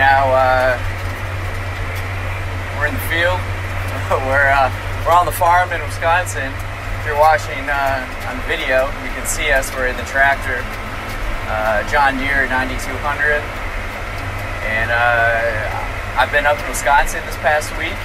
now, 0.00 0.32
uh, 0.32 0.80
we're 2.80 2.88
in 2.88 2.96
the 2.96 3.06
field. 3.12 3.36
we're 4.32 4.48
uh, 4.48 4.72
we're 5.04 5.12
on 5.12 5.28
the 5.28 5.36
farm 5.36 5.76
in 5.76 5.84
Wisconsin. 5.84 6.48
If 6.96 7.04
you're 7.04 7.20
watching 7.20 7.68
uh, 7.68 8.08
on 8.32 8.40
video, 8.48 8.88
you 9.04 9.12
can 9.12 9.28
see 9.28 9.52
us. 9.52 9.68
We're 9.76 9.92
in 9.92 9.98
the 10.00 10.08
tractor, 10.08 10.64
uh, 11.52 11.84
John 11.92 12.16
Deere 12.16 12.48
9200, 12.48 13.44
and 14.64 14.88
uh, 14.88 16.16
I've 16.16 16.32
been 16.32 16.48
up 16.48 16.56
in 16.56 16.64
Wisconsin 16.72 17.20
this 17.28 17.36
past 17.44 17.68
week, 17.76 18.00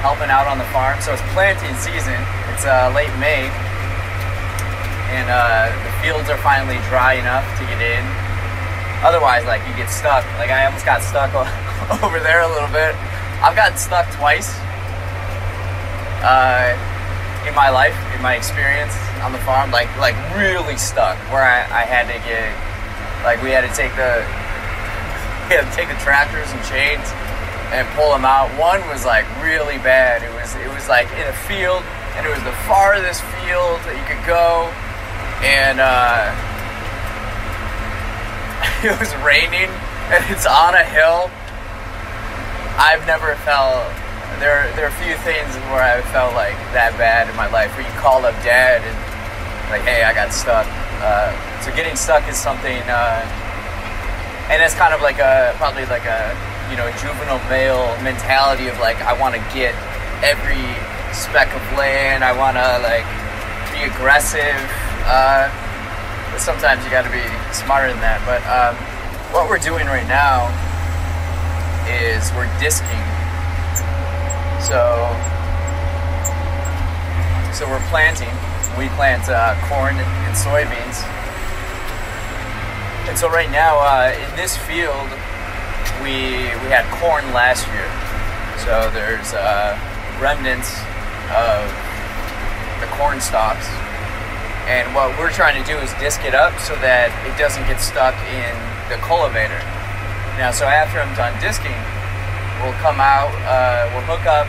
helping 0.00 0.32
out 0.32 0.48
on 0.48 0.56
the 0.56 0.68
farm. 0.72 0.96
So 1.04 1.12
it's 1.12 1.20
planting 1.36 1.76
season. 1.76 2.16
It's 2.56 2.64
uh, 2.64 2.88
late 2.96 3.12
May, 3.20 3.52
and 5.12 5.28
the 5.28 5.92
fields 6.00 6.32
are 6.32 6.40
finally 6.40 6.80
dry 6.88 7.20
enough 7.20 7.44
to 7.60 7.68
get 7.68 7.84
in. 7.84 8.27
Otherwise, 9.02 9.44
like 9.46 9.62
you 9.68 9.74
get 9.76 9.90
stuck. 9.90 10.24
Like 10.38 10.50
I 10.50 10.66
almost 10.66 10.84
got 10.84 11.02
stuck 11.02 11.30
over 12.02 12.18
there 12.18 12.42
a 12.42 12.48
little 12.48 12.70
bit. 12.74 12.94
I've 13.38 13.54
gotten 13.54 13.78
stuck 13.78 14.10
twice 14.10 14.50
uh, 16.26 16.74
in 17.46 17.54
my 17.54 17.70
life, 17.70 17.94
in 18.14 18.22
my 18.22 18.34
experience 18.34 18.94
on 19.22 19.30
the 19.30 19.38
farm. 19.46 19.70
Like 19.70 19.86
like 19.98 20.18
really 20.34 20.76
stuck, 20.76 21.16
where 21.30 21.46
I, 21.46 21.62
I 21.70 21.84
had 21.86 22.10
to 22.10 22.18
get 22.26 22.50
like 23.22 23.42
we 23.42 23.50
had 23.50 23.62
to 23.62 23.72
take 23.74 23.94
the 23.94 24.18
we 25.46 25.54
had 25.54 25.62
to 25.62 25.74
take 25.78 25.86
the 25.86 26.00
tractors 26.02 26.50
and 26.50 26.58
chains 26.66 27.06
and 27.70 27.86
pull 27.94 28.10
them 28.10 28.24
out. 28.24 28.50
One 28.58 28.82
was 28.88 29.04
like 29.04 29.26
really 29.38 29.78
bad. 29.78 30.26
It 30.26 30.34
was 30.34 30.56
it 30.56 30.68
was 30.74 30.88
like 30.88 31.06
in 31.14 31.26
a 31.30 31.38
field, 31.46 31.86
and 32.18 32.26
it 32.26 32.30
was 32.34 32.42
the 32.42 32.56
farthest 32.66 33.22
field 33.38 33.78
that 33.86 33.94
you 33.94 34.06
could 34.10 34.24
go, 34.26 34.66
and 35.46 35.78
uh, 35.78 36.34
it 38.86 38.94
was 38.98 39.14
raining, 39.22 39.70
and 40.10 40.22
it's 40.30 40.46
on 40.46 40.74
a 40.74 40.84
hill. 40.84 41.30
I've 42.78 43.06
never 43.06 43.34
felt 43.42 43.90
there. 44.38 44.70
There 44.78 44.86
are 44.86 44.94
a 44.94 45.00
few 45.02 45.14
things 45.26 45.50
where 45.70 45.82
I 45.82 46.02
felt 46.14 46.34
like 46.34 46.54
that 46.74 46.94
bad 46.94 47.26
in 47.28 47.34
my 47.34 47.50
life. 47.50 47.74
Where 47.74 47.86
you 47.86 47.94
call 47.98 48.22
up 48.22 48.34
dad 48.46 48.82
and 48.86 48.96
like, 49.70 49.82
hey, 49.82 50.02
I 50.04 50.14
got 50.14 50.32
stuck. 50.32 50.66
Uh, 51.02 51.34
so 51.60 51.74
getting 51.74 51.96
stuck 51.96 52.26
is 52.30 52.36
something, 52.36 52.82
uh, 52.86 53.22
and 54.50 54.62
it's 54.62 54.74
kind 54.74 54.94
of 54.94 55.02
like 55.02 55.18
a 55.18 55.54
probably 55.58 55.86
like 55.86 56.06
a 56.06 56.34
you 56.70 56.76
know 56.76 56.86
juvenile 57.02 57.42
male 57.50 57.90
mentality 58.02 58.68
of 58.68 58.78
like 58.78 58.98
I 59.02 59.12
want 59.18 59.34
to 59.34 59.42
get 59.50 59.74
every 60.22 60.66
speck 61.14 61.50
of 61.54 61.62
land. 61.76 62.22
I 62.22 62.34
want 62.34 62.56
to 62.56 62.66
like 62.82 63.06
be 63.74 63.86
aggressive. 63.86 64.58
Uh, 65.06 65.50
sometimes 66.38 66.84
you 66.84 66.90
got 66.90 67.02
to 67.02 67.10
be 67.10 67.24
smarter 67.52 67.90
than 67.90 68.00
that. 68.00 68.22
But 68.24 68.42
um, 68.46 68.74
what 69.34 69.48
we're 69.48 69.62
doing 69.62 69.86
right 69.86 70.06
now 70.06 70.48
is 71.86 72.30
we're 72.32 72.50
disking. 72.62 73.04
So, 74.62 75.06
so 77.52 77.68
we're 77.68 77.84
planting. 77.90 78.32
We 78.78 78.88
plant 78.94 79.28
uh, 79.28 79.58
corn 79.66 79.96
and 79.96 80.34
soybeans. 80.36 81.02
And 83.08 83.18
so 83.18 83.28
right 83.28 83.50
now 83.50 83.78
uh, 83.80 84.12
in 84.12 84.36
this 84.36 84.56
field, 84.56 85.08
we 86.02 86.52
we 86.62 86.68
had 86.70 86.84
corn 87.00 87.24
last 87.32 87.66
year. 87.72 87.88
So 88.62 88.90
there's 88.92 89.32
uh, 89.32 89.74
remnants 90.20 90.76
of 91.32 91.64
the 92.80 92.86
corn 92.94 93.20
stalks. 93.20 93.66
And 94.68 94.94
what 94.94 95.16
we're 95.16 95.32
trying 95.32 95.56
to 95.56 95.64
do 95.64 95.80
is 95.80 95.88
disc 95.96 96.20
it 96.28 96.36
up 96.36 96.52
so 96.60 96.76
that 96.84 97.08
it 97.24 97.32
doesn't 97.40 97.64
get 97.64 97.80
stuck 97.80 98.12
in 98.28 98.52
the 98.92 99.00
cultivator. 99.00 99.56
Now, 100.36 100.52
so 100.52 100.68
after 100.68 101.00
I'm 101.00 101.08
done 101.16 101.32
disking, 101.40 101.80
we'll 102.60 102.76
come 102.84 103.00
out, 103.00 103.32
uh, 103.48 103.88
we'll 103.96 104.04
hook 104.04 104.28
up 104.28 104.44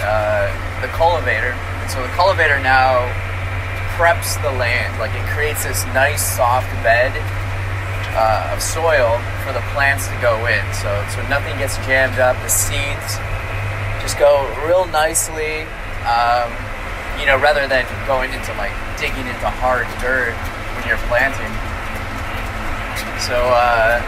uh, 0.00 0.48
the 0.80 0.88
cultivator. 0.96 1.52
And 1.52 1.88
so 1.92 2.00
the 2.00 2.08
cultivator 2.16 2.56
now 2.64 3.04
preps 4.00 4.40
the 4.40 4.56
land. 4.56 4.96
Like 4.96 5.12
it 5.12 5.28
creates 5.36 5.68
this 5.68 5.84
nice 5.92 6.24
soft 6.24 6.72
bed 6.80 7.12
uh, 8.16 8.56
of 8.56 8.64
soil 8.64 9.20
for 9.44 9.52
the 9.52 9.60
plants 9.76 10.08
to 10.08 10.16
go 10.24 10.48
in. 10.48 10.64
So, 10.72 10.88
so 11.12 11.20
nothing 11.28 11.60
gets 11.60 11.76
jammed 11.84 12.16
up. 12.16 12.40
The 12.40 12.48
seeds 12.48 13.20
just 14.00 14.16
go 14.16 14.48
real 14.64 14.88
nicely. 14.88 15.68
Um, 16.08 16.48
you 17.20 17.28
know, 17.28 17.36
rather 17.36 17.68
than 17.68 17.84
going 18.08 18.32
into 18.32 18.50
like 18.56 18.72
digging 19.02 19.26
into 19.26 19.50
hard 19.58 19.82
dirt 19.98 20.30
when 20.78 20.86
you're 20.86 21.02
planting. 21.10 21.50
So, 23.18 23.34
uh, 23.34 23.98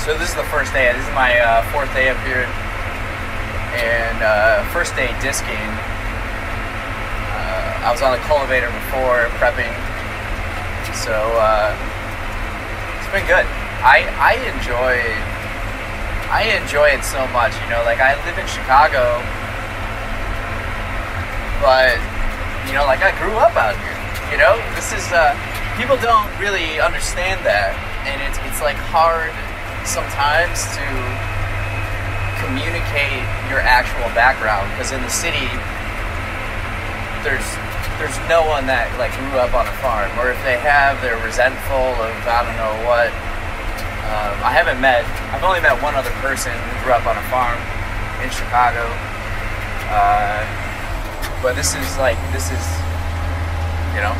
so 0.00 0.16
this 0.16 0.32
is 0.32 0.36
the 0.40 0.48
first 0.48 0.72
day. 0.72 0.88
This 0.96 1.04
is 1.04 1.12
my 1.12 1.36
uh, 1.36 1.60
fourth 1.68 1.92
day 1.92 2.08
up 2.08 2.16
here, 2.24 2.48
and 3.76 4.16
uh, 4.24 4.64
first 4.72 4.96
day 4.96 5.12
disking. 5.20 5.68
Uh, 7.36 7.84
I 7.84 7.92
was 7.92 8.00
on 8.00 8.16
the 8.16 8.22
cultivator 8.24 8.72
before 8.72 9.28
prepping, 9.36 9.68
so 10.96 11.12
uh, 11.36 11.76
it's 12.96 13.12
been 13.12 13.28
good. 13.28 13.44
I 13.84 14.08
I 14.16 14.40
enjoy 14.56 15.04
I 16.32 16.48
enjoy 16.64 16.96
it 16.96 17.04
so 17.04 17.20
much. 17.28 17.52
You 17.60 17.68
know, 17.68 17.84
like 17.84 18.00
I 18.00 18.16
live 18.24 18.40
in 18.40 18.48
Chicago, 18.48 19.20
but 21.60 22.00
you 22.64 22.72
know, 22.72 22.88
like 22.88 23.04
I 23.04 23.12
grew 23.20 23.36
up 23.36 23.52
out 23.52 23.76
here. 23.76 23.93
You 24.32 24.38
know, 24.38 24.56
this 24.74 24.92
is 24.92 25.04
uh, 25.12 25.36
people 25.76 25.96
don't 25.98 26.30
really 26.40 26.80
understand 26.80 27.44
that, 27.44 27.76
and 28.08 28.18
it's 28.24 28.38
it's 28.48 28.60
like 28.64 28.78
hard 28.90 29.34
sometimes 29.84 30.64
to 30.78 30.86
communicate 32.40 33.24
your 33.48 33.60
actual 33.60 34.08
background 34.16 34.68
because 34.72 34.92
in 34.92 35.00
the 35.00 35.12
city 35.12 35.48
there's 37.24 37.44
there's 37.96 38.16
no 38.28 38.44
one 38.44 38.66
that 38.66 38.90
like 38.98 39.14
grew 39.16 39.38
up 39.38 39.54
on 39.54 39.64
a 39.64 39.76
farm, 39.80 40.10
or 40.18 40.28
if 40.30 40.38
they 40.42 40.58
have, 40.58 40.98
they're 41.00 41.20
resentful 41.24 41.94
of 42.02 42.12
I 42.26 42.42
don't 42.44 42.58
know 42.58 42.74
what. 42.84 43.08
Um, 44.04 44.36
I 44.44 44.52
haven't 44.52 44.84
met. 44.84 45.02
I've 45.32 45.42
only 45.42 45.64
met 45.64 45.80
one 45.80 45.96
other 45.96 46.12
person 46.20 46.52
who 46.52 46.72
grew 46.84 46.92
up 46.92 47.08
on 47.08 47.16
a 47.16 47.26
farm 47.32 47.56
in 48.20 48.28
Chicago. 48.28 48.84
Uh, 49.88 50.44
but 51.40 51.56
this 51.56 51.74
is 51.74 51.88
like 51.96 52.20
this 52.30 52.52
is 52.52 52.64
you 53.94 54.02
know 54.02 54.14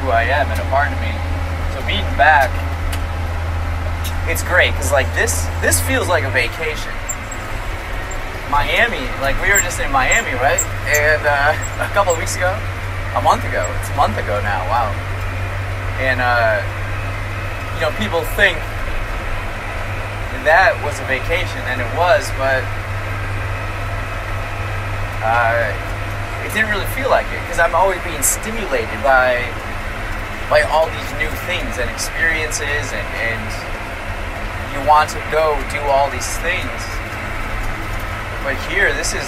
who 0.00 0.10
I 0.10 0.24
am 0.24 0.48
and 0.50 0.60
a 0.60 0.68
part 0.72 0.88
of 0.88 0.98
me. 1.00 1.12
So 1.72 1.84
being 1.86 2.04
back, 2.16 2.48
it's 4.28 4.42
great 4.42 4.72
because 4.72 4.92
like 4.92 5.08
this 5.14 5.44
this 5.60 5.80
feels 5.84 6.08
like 6.08 6.24
a 6.24 6.30
vacation. 6.30 6.92
Miami, 8.50 9.04
like 9.20 9.36
we 9.40 9.48
were 9.48 9.60
just 9.60 9.80
in 9.80 9.90
Miami, 9.92 10.32
right? 10.40 10.60
And 10.88 11.22
uh, 11.24 11.52
a 11.84 11.90
couple 11.92 12.12
of 12.12 12.18
weeks 12.18 12.36
ago, 12.36 12.52
a 13.16 13.22
month 13.22 13.44
ago, 13.44 13.64
it's 13.80 13.90
a 13.90 13.96
month 13.96 14.16
ago 14.16 14.40
now. 14.42 14.64
Wow. 14.68 14.88
And 16.00 16.20
uh, 16.20 16.60
you 17.76 17.80
know, 17.82 17.92
people 17.98 18.22
think 18.34 18.58
that 20.44 20.76
was 20.84 21.00
a 21.00 21.06
vacation, 21.08 21.60
and 21.72 21.80
it 21.80 21.88
was, 21.96 22.28
but 22.36 22.60
uh, 25.24 25.93
didn't 26.54 26.70
really 26.70 26.86
feel 26.94 27.10
like 27.10 27.26
it 27.34 27.42
because 27.42 27.58
I'm 27.58 27.74
always 27.74 27.98
being 28.06 28.22
stimulated 28.22 29.02
by 29.02 29.42
by 30.46 30.62
all 30.70 30.86
these 30.86 31.10
new 31.18 31.32
things 31.50 31.82
and 31.82 31.90
experiences, 31.90 32.94
and, 32.94 33.08
and 33.18 33.42
you 34.70 34.78
want 34.86 35.10
to 35.10 35.20
go 35.34 35.58
do 35.74 35.82
all 35.90 36.06
these 36.14 36.30
things. 36.46 36.78
But 38.46 38.54
here, 38.70 38.94
this 38.94 39.18
is 39.18 39.26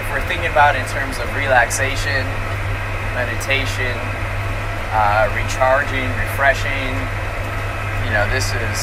if 0.00 0.08
we're 0.08 0.24
thinking 0.24 0.48
about 0.48 0.72
it 0.72 0.80
in 0.80 0.88
terms 0.88 1.20
of 1.20 1.28
relaxation, 1.36 2.24
meditation, 3.12 3.92
uh, 4.96 5.28
recharging, 5.36 6.08
refreshing. 6.16 6.96
You 8.08 8.16
know, 8.16 8.24
this 8.32 8.56
is 8.56 8.78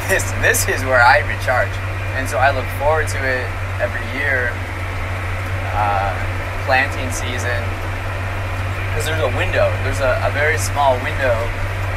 this 0.08 0.24
this 0.40 0.64
is 0.64 0.80
where 0.88 1.04
I 1.04 1.20
recharge, 1.28 1.76
and 2.16 2.24
so 2.24 2.38
I 2.38 2.56
look 2.56 2.68
forward 2.80 3.08
to 3.12 3.20
it 3.20 3.44
every 3.84 4.00
year. 4.16 4.48
Uh, 5.80 6.12
planting 6.68 7.08
season, 7.08 7.56
because 8.84 9.08
there's 9.08 9.24
a 9.24 9.32
window. 9.32 9.72
There's 9.80 10.04
a, 10.04 10.20
a 10.20 10.30
very 10.36 10.60
small 10.60 10.92
window 11.00 11.32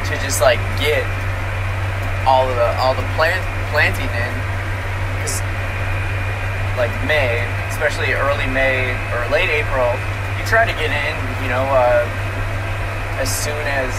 to 0.08 0.12
just 0.24 0.40
like 0.40 0.56
get 0.80 1.04
all 2.24 2.48
the 2.48 2.68
all 2.80 2.96
the 2.96 3.04
plant 3.12 3.44
planting 3.68 4.08
in. 4.08 4.32
Because 5.20 5.44
like 6.80 6.88
May, 7.04 7.44
especially 7.68 8.16
early 8.16 8.48
May 8.48 8.96
or 9.12 9.28
late 9.28 9.52
April, 9.52 9.92
you 10.40 10.48
try 10.48 10.64
to 10.64 10.72
get 10.80 10.88
in. 10.88 11.14
You 11.44 11.52
know, 11.52 11.68
uh, 11.68 12.08
as 13.20 13.28
soon 13.28 13.68
as 13.68 13.92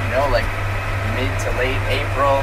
you 0.00 0.08
know, 0.16 0.24
like 0.32 0.48
mid 1.12 1.28
to 1.44 1.52
late 1.60 1.84
April 1.92 2.40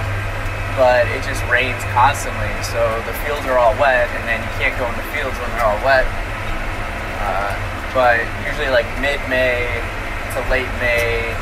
but 0.77 1.07
it 1.07 1.23
just 1.23 1.39
rains 1.47 1.79
constantly. 1.95 2.51
So 2.61 3.01
the 3.07 3.15
fields 3.23 3.47
are 3.47 3.57
all 3.57 3.71
wet, 3.79 4.11
and 4.11 4.27
then 4.27 4.43
you 4.43 4.51
can't 4.59 4.75
go 4.75 4.83
in 4.83 4.95
the 4.99 5.07
fields 5.15 5.33
when 5.39 5.49
they're 5.55 5.63
all 5.63 5.79
wet. 5.79 6.03
Uh, 7.25 7.51
but 7.89 8.21
usually, 8.45 8.69
like 8.69 8.85
mid-May 9.01 9.65
to 10.37 10.39
late 10.53 10.69
May, 10.77 11.33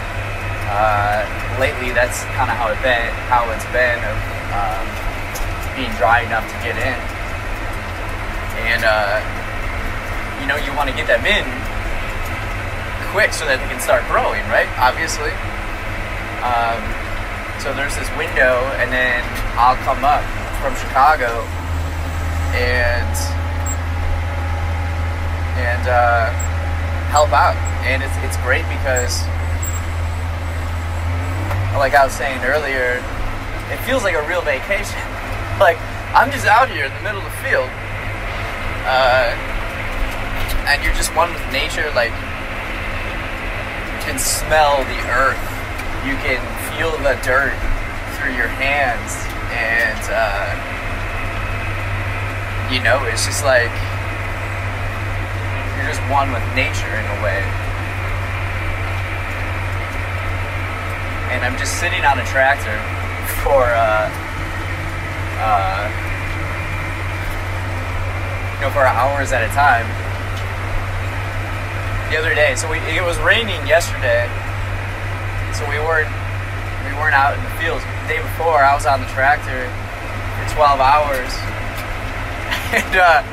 uh, 0.71 1.27
lately, 1.59 1.91
that's 1.91 2.23
kind 2.39 2.47
of 2.47 2.55
how 2.55 2.71
it 2.71 2.79
been, 2.79 3.11
how 3.27 3.43
it's 3.51 3.67
been 3.75 3.99
of 3.99 4.17
um, 4.55 4.85
being 5.75 5.91
dry 5.99 6.23
enough 6.23 6.47
to 6.47 6.57
get 6.63 6.79
in, 6.79 6.97
and 8.63 8.81
uh, 8.87 9.19
you 10.39 10.47
know 10.47 10.55
you 10.55 10.71
want 10.77 10.87
to 10.89 10.95
get 10.95 11.05
them 11.05 11.25
in 11.27 11.43
quick 13.13 13.29
so 13.29 13.45
that 13.45 13.61
they 13.61 13.69
can 13.69 13.77
start 13.77 14.01
growing, 14.09 14.41
right? 14.49 14.65
Obviously. 14.81 15.29
Um, 16.41 16.81
so 17.61 17.69
there's 17.77 17.93
this 17.93 18.09
window, 18.17 18.57
and 18.81 18.89
then 18.89 19.21
I'll 19.53 19.77
come 19.85 20.01
up 20.01 20.25
from 20.57 20.73
Chicago 20.81 21.45
and 22.57 23.13
and 25.57 25.87
uh, 25.87 26.29
help 27.13 27.29
out, 27.29 27.55
and 27.85 28.01
it's 28.01 28.17
it's 28.25 28.37
great 28.41 28.65
because 28.69 29.21
like 31.77 31.93
I 31.93 32.05
was 32.05 32.13
saying 32.13 32.41
earlier, 32.45 33.01
it 33.69 33.77
feels 33.85 34.03
like 34.03 34.15
a 34.15 34.25
real 34.27 34.41
vacation. 34.41 34.97
like 35.59 35.77
I'm 36.13 36.31
just 36.31 36.45
out 36.45 36.69
here 36.69 36.85
in 36.85 36.93
the 36.93 37.01
middle 37.01 37.21
of 37.21 37.25
the 37.25 37.37
field, 37.41 37.69
uh, 38.85 39.33
and 40.69 40.81
you're 40.83 40.95
just 40.95 41.13
one 41.15 41.33
with 41.33 41.45
nature. 41.51 41.89
Like 41.93 42.13
you 43.91 43.99
can 44.05 44.17
smell 44.17 44.81
the 44.85 45.01
earth, 45.11 45.41
you 46.05 46.15
can 46.21 46.41
feel 46.73 46.97
the 47.03 47.19
dirt 47.21 47.53
through 48.17 48.33
your 48.33 48.49
hands, 48.49 49.13
and 49.51 50.01
uh, 50.09 50.49
you 52.71 52.81
know 52.81 53.03
it's 53.05 53.25
just 53.25 53.43
like 53.43 53.73
you're 55.83 55.91
just 55.91 56.01
one 56.07 56.31
with 56.31 56.43
nature 56.55 56.95
in 56.95 57.03
a 57.03 57.17
way. 57.19 57.43
and 61.33 61.43
I'm 61.43 61.57
just 61.57 61.79
sitting 61.79 62.05
on 62.05 62.19
a 62.19 62.25
tractor 62.29 62.77
for 63.41 63.65
uh, 63.65 64.05
uh, 65.41 65.89
you 68.53 68.61
know 68.61 68.69
for 68.69 68.85
hours 68.85 69.33
at 69.33 69.41
a 69.41 69.49
time. 69.49 69.89
The 72.13 72.21
other 72.21 72.35
day, 72.35 72.53
so 72.53 72.69
we, 72.69 72.77
it 72.85 73.01
was 73.01 73.17
raining 73.17 73.65
yesterday, 73.65 74.29
so 75.57 75.65
we 75.65 75.81
weren't 75.81 76.13
we 76.85 76.93
weren't 77.01 77.17
out 77.17 77.33
in 77.33 77.43
the 77.43 77.53
fields. 77.57 77.83
The 78.05 78.13
day 78.13 78.21
before, 78.21 78.61
I 78.61 78.75
was 78.77 78.85
on 78.85 79.01
the 79.01 79.09
tractor 79.09 79.65
for 80.37 80.45
12 80.53 80.79
hours, 80.79 81.33
and 82.77 82.93
uh, 82.93 83.25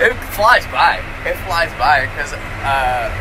it 0.00 0.14
flies 0.32 0.66
by. 0.66 1.02
It 1.24 1.36
flies 1.44 1.72
by 1.78 2.06
because. 2.06 2.32
Uh, 2.64 3.12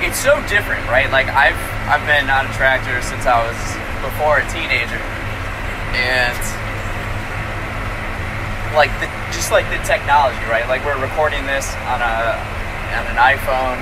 it's 0.00 0.18
so 0.18 0.40
different, 0.48 0.88
right? 0.88 1.10
Like 1.12 1.28
I've 1.28 1.60
I've 1.84 2.04
been 2.08 2.30
on 2.32 2.48
a 2.48 2.52
tractor 2.56 3.02
since 3.04 3.28
I 3.28 3.36
was 3.44 3.58
before 4.00 4.40
a 4.40 4.46
teenager, 4.48 5.00
and 5.92 6.40
like 8.72 8.88
the 8.96 9.12
just 9.28 9.52
like 9.52 9.68
the 9.68 9.76
technology, 9.84 10.40
right? 10.48 10.64
Like 10.68 10.84
we're 10.88 11.00
recording 11.00 11.44
this 11.44 11.68
on 11.92 12.00
a 12.00 12.32
on 12.96 13.04
an 13.12 13.20
iPhone. 13.20 13.76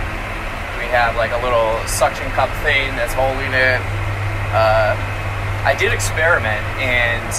We 0.82 0.90
have 0.90 1.14
like 1.14 1.30
a 1.30 1.40
little 1.42 1.78
suction 1.86 2.26
cup 2.34 2.50
thing 2.66 2.94
that's 2.98 3.14
holding 3.14 3.54
it. 3.54 3.80
Uh, 4.50 4.98
I 5.62 5.74
did 5.78 5.92
experiment, 5.92 6.64
and 6.82 7.30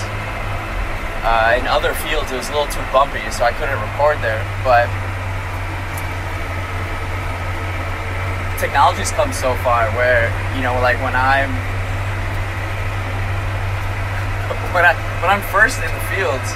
uh, 1.24 1.57
in 1.60 1.68
other 1.68 1.94
fields 1.94 2.31
it 2.31 2.38
was 2.38 2.50
a 2.50 2.54
little 2.54 2.71
too 2.71 2.83
bumpy, 2.92 3.24
so 3.31 3.44
I 3.44 3.51
couldn't 3.51 3.80
record 3.80 4.19
there, 4.21 4.44
but 4.63 4.88
technology's 8.60 9.12
come 9.12 9.31
so 9.31 9.56
far 9.63 9.89
where 9.95 10.27
you 10.54 10.62
know 10.62 10.75
like 10.83 11.00
when 11.00 11.16
i'm 11.16 11.48
when 14.75 14.83
i 14.83 14.92
when 15.24 15.31
i'm 15.31 15.42
first 15.48 15.80
in 15.80 15.88
the 15.88 16.06
fields 16.12 16.51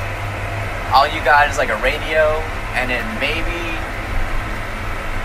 all 0.92 1.08
you 1.08 1.24
got 1.24 1.50
is 1.50 1.58
like 1.58 1.70
a 1.70 1.80
radio 1.80 2.44
and 2.76 2.92
then 2.92 3.02
maybe 3.24 3.64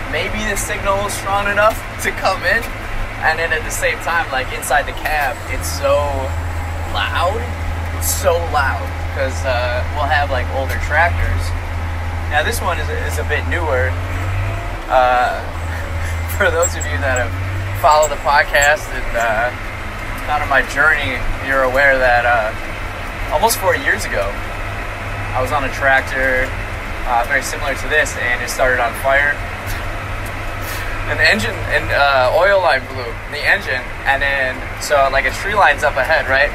maybe 0.09 0.39
the 0.49 0.55
signal 0.55 1.05
is 1.05 1.13
strong 1.13 1.51
enough 1.51 1.75
to 2.03 2.11
come 2.11 2.41
in 2.43 2.63
and 3.27 3.37
then 3.37 3.51
at 3.51 3.61
the 3.63 3.69
same 3.69 3.99
time 3.99 4.25
like 4.31 4.47
inside 4.55 4.83
the 4.87 4.95
cab 5.03 5.35
it's 5.51 5.67
so 5.67 5.99
loud 6.95 7.43
it's 7.99 8.09
so 8.09 8.33
loud 8.55 8.88
because 9.11 9.35
uh, 9.45 9.83
we'll 9.97 10.09
have 10.09 10.29
like 10.29 10.47
older 10.55 10.77
tractors 10.85 11.43
now 12.29 12.41
this 12.43 12.61
one 12.61 12.77
is, 12.79 12.89
is 13.09 13.17
a 13.19 13.25
bit 13.25 13.41
newer 13.49 13.89
uh, 14.89 15.41
for 16.37 16.49
those 16.49 16.73
of 16.77 16.85
you 16.85 16.97
that 17.01 17.17
have 17.17 17.33
followed 17.81 18.11
the 18.11 18.21
podcast 18.27 18.83
and 18.91 19.11
uh, 19.15 19.69
kind 20.29 20.45
of 20.45 20.49
my 20.49 20.61
journey, 20.69 21.17
you're 21.49 21.65
aware 21.65 21.97
that 21.97 22.21
uh, 22.21 22.53
almost 23.33 23.57
four 23.57 23.73
years 23.73 24.05
ago, 24.05 24.29
I 25.33 25.41
was 25.41 25.49
on 25.49 25.65
a 25.65 25.71
tractor 25.73 26.45
uh, 27.09 27.25
very 27.25 27.41
similar 27.41 27.73
to 27.73 27.87
this, 27.89 28.13
and 28.21 28.37
it 28.37 28.49
started 28.53 28.77
on 28.77 28.93
fire. 29.01 29.33
The 31.09 31.25
engine 31.25 31.57
and 31.73 31.89
uh, 31.89 32.37
oil 32.37 32.61
line 32.61 32.85
blew. 32.85 33.09
The 33.33 33.41
engine, 33.41 33.81
and 34.05 34.21
then 34.21 34.53
so 34.79 35.09
like 35.11 35.25
a 35.25 35.33
tree 35.41 35.55
line's 35.55 35.81
up 35.81 35.97
ahead, 35.97 36.29
right? 36.29 36.53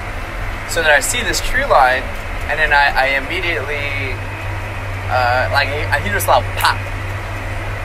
So 0.70 0.80
then 0.80 0.92
I 0.92 1.00
see 1.00 1.26
this 1.26 1.40
tree 1.40 1.66
line, 1.66 2.06
and 2.50 2.58
then 2.58 2.72
I, 2.72 2.92
I 2.92 3.06
immediately 3.18 4.14
uh, 5.08 5.48
like 5.52 5.68
I 5.68 6.00
hear 6.00 6.12
this 6.12 6.26
loud 6.26 6.44
pop 6.56 6.80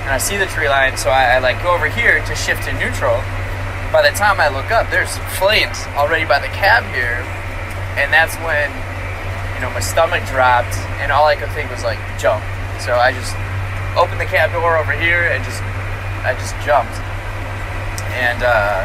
and 0.10 0.16
I 0.16 0.18
see 0.18 0.38
the 0.38 0.48
tree 0.48 0.68
line, 0.68 0.98
so 0.98 1.12
I, 1.12 1.36
I, 1.36 1.40
like 1.40 1.62
go 1.62 1.70
over 1.70 1.88
here 1.88 2.18
to 2.26 2.34
shift 2.34 2.64
to 2.66 2.74
neutral. 2.74 3.22
By 3.94 4.02
the 4.02 4.16
time 4.18 4.42
I 4.42 4.50
look 4.50 4.72
up, 4.72 4.90
there's 4.90 5.14
flames 5.38 5.78
already 5.94 6.26
by 6.26 6.40
the 6.40 6.50
cab 6.50 6.82
here, 6.96 7.22
and 7.94 8.10
that's 8.10 8.34
when 8.42 8.74
you 9.54 9.62
know 9.62 9.70
my 9.70 9.82
stomach 9.86 10.26
dropped, 10.26 10.74
and 10.98 11.12
all 11.12 11.26
I 11.30 11.36
could 11.36 11.52
think 11.52 11.70
was 11.70 11.84
like 11.84 12.00
jump. 12.18 12.42
So 12.82 12.98
I 12.98 13.14
just 13.14 13.38
opened 13.94 14.18
the 14.18 14.26
cab 14.26 14.50
door 14.50 14.82
over 14.82 14.94
here 14.94 15.30
and 15.30 15.44
just 15.44 15.62
I 16.26 16.34
just 16.34 16.58
jumped, 16.66 16.98
and 18.18 18.42
uh, 18.42 18.82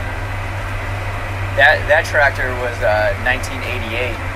that 1.57 1.81
that 1.89 2.05
tractor 2.05 2.53
was 2.61 2.77
uh, 2.85 3.17
1988. 3.25 4.34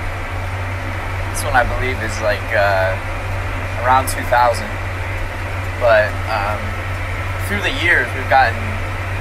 This 1.39 1.47
one 1.47 1.55
I 1.55 1.63
believe 1.63 1.95
is 2.03 2.19
like 2.19 2.43
uh, 2.51 2.91
around 3.79 4.11
2000 4.11 4.27
but 5.79 6.11
um, 6.27 6.59
through 7.47 7.63
the 7.63 7.71
years 7.79 8.11
we've 8.11 8.27
gotten 8.27 8.59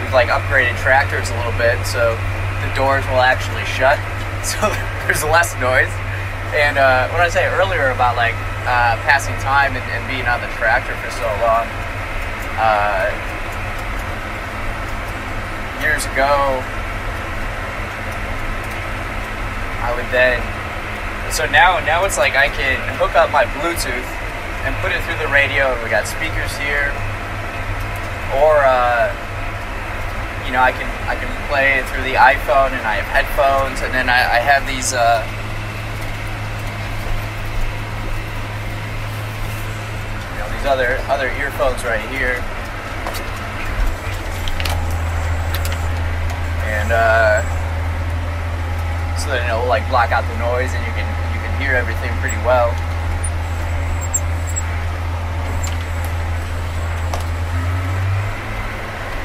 we've 0.03 0.11
like 0.11 0.27
upgraded 0.27 0.75
tractors 0.83 1.31
a 1.31 1.37
little 1.39 1.55
bit 1.55 1.79
so 1.87 2.19
the 2.59 2.75
doors 2.75 3.07
will 3.07 3.23
actually 3.23 3.63
shut. 3.71 4.03
So 4.43 4.59
there's 5.07 5.23
less 5.23 5.55
noise. 5.63 5.95
And 6.59 6.75
uh, 6.75 7.07
what 7.15 7.23
i 7.23 7.31
say 7.31 7.47
earlier 7.55 7.95
about 7.95 8.19
like 8.19 8.35
uh, 8.67 8.99
passing 9.07 9.39
time 9.39 9.79
and, 9.79 9.87
and, 9.95 10.03
being 10.11 10.27
on 10.27 10.43
the 10.43 10.51
tractor 10.59 10.99
for 10.99 11.15
so 11.15 11.31
long 11.39 11.71
uh, 12.59 13.15
years 15.79 16.03
ago 16.11 16.59
i 19.87 19.95
would 19.95 20.11
then 20.11 20.58
so 21.33 21.47
now 21.47 21.79
now 21.85 22.05
it's 22.05 22.19
like 22.19 22.35
i 22.35 22.49
can 22.49 22.79
hook 22.99 23.15
up 23.15 23.31
my 23.31 23.45
bluetooth 23.45 24.19
and 24.69 24.75
put 24.83 24.93
it 24.93 25.03
through 25.05 25.19
the 25.19 25.33
radio. 25.33 25.73
And 25.73 25.83
we 25.83 25.91
got 25.91 26.07
speakers 26.07 26.53
here. 26.59 26.93
Or 28.43 28.61
uh, 28.61 29.09
you 30.45 30.53
know 30.53 30.61
I 30.61 30.73
can 30.73 30.89
I 31.09 31.15
can 31.15 31.31
play 31.49 31.79
it 31.79 31.87
through 31.89 32.03
the 32.03 32.15
iPhone 32.15 32.77
and 32.77 32.85
I 32.85 33.01
have 33.01 33.09
headphones. 33.09 33.81
And 33.81 33.95
then 33.95 34.09
I, 34.11 34.37
I 34.37 34.41
have 34.45 34.67
these 34.67 34.93
uh, 34.93 35.25
these 40.53 40.67
other 40.67 40.99
other 41.09 41.31
earphones 41.39 41.85
right 41.85 42.05
here. 42.11 42.45
And 46.69 46.93
uh, 46.93 47.58
so 49.29 49.37
that 49.37 49.45
it'll 49.45 49.69
like 49.69 49.85
block 49.93 50.09
out 50.09 50.25
the 50.25 50.39
noise 50.41 50.73
and 50.73 50.81
you 50.89 50.93
can 50.97 51.05
you 51.37 51.41
can 51.45 51.53
hear 51.61 51.77
everything 51.77 52.09
pretty 52.25 52.41
well. 52.49 52.73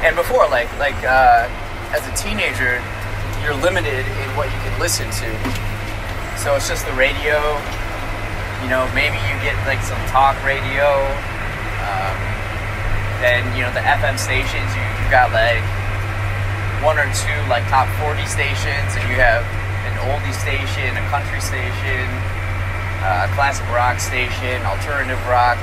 and 0.03 0.17
before 0.19 0.43
like 0.51 0.67
like 0.77 0.99
uh, 1.07 1.47
as 1.95 2.03
a 2.03 2.11
teenager 2.19 2.83
you're 3.39 3.55
limited 3.63 4.03
in 4.03 4.29
what 4.35 4.51
you 4.51 4.59
can 4.59 4.75
listen 4.75 5.07
to 5.07 5.31
so 6.35 6.59
it's 6.59 6.67
just 6.67 6.83
the 6.83 6.91
radio 6.99 7.39
you 8.59 8.67
know 8.67 8.83
maybe 8.91 9.15
you 9.31 9.35
get 9.39 9.55
like 9.63 9.79
some 9.79 9.95
talk 10.11 10.35
radio 10.43 10.99
um, 11.87 12.19
then 13.23 13.47
you 13.55 13.63
know 13.63 13.71
the 13.71 13.79
fm 13.79 14.19
stations 14.19 14.67
you, 14.75 14.83
you 14.99 15.07
got 15.07 15.31
like 15.31 15.63
one 16.83 16.99
or 16.99 17.07
two 17.15 17.39
like 17.47 17.63
top 17.71 17.87
40 18.03 18.27
stations 18.27 18.91
and 18.99 19.07
you 19.07 19.15
have 19.15 19.62
oldie 20.11 20.35
station 20.35 20.95
a 20.97 21.05
country 21.09 21.39
station 21.39 22.07
uh, 23.03 23.27
a 23.27 23.29
classic 23.35 23.67
rock 23.71 23.99
station 23.99 24.59
alternative 24.65 25.19
rock 25.27 25.57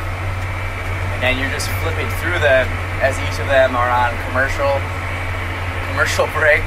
and 1.20 1.38
you're 1.38 1.50
just 1.50 1.68
flipping 1.84 2.08
through 2.24 2.38
them 2.40 2.64
as 3.04 3.16
each 3.20 3.36
of 3.40 3.48
them 3.48 3.76
are 3.76 3.88
on 3.88 4.12
commercial 4.28 4.80
commercial 5.90 6.26
break, 6.38 6.64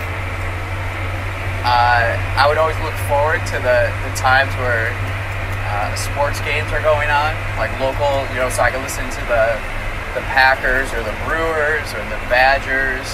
uh, 1.63 2.13
I 2.37 2.45
would 2.45 2.59
always 2.59 2.77
look 2.83 2.93
forward 3.07 3.39
to 3.49 3.57
the, 3.63 3.89
the 4.03 4.13
times 4.13 4.51
where 4.59 4.91
uh, 5.71 5.95
sports 5.95 6.37
games 6.43 6.69
are 6.69 6.83
going 6.83 7.09
on, 7.09 7.33
like 7.55 7.71
local, 7.79 8.27
you 8.35 8.43
know, 8.43 8.51
so 8.51 8.61
I 8.61 8.69
can 8.69 8.83
listen 8.83 9.09
to 9.09 9.23
the 9.25 9.57
the 10.13 10.21
Packers 10.29 10.93
or 10.93 11.01
the 11.01 11.15
Brewers 11.25 11.89
or 11.97 12.03
the 12.13 12.21
Badgers 12.29 13.09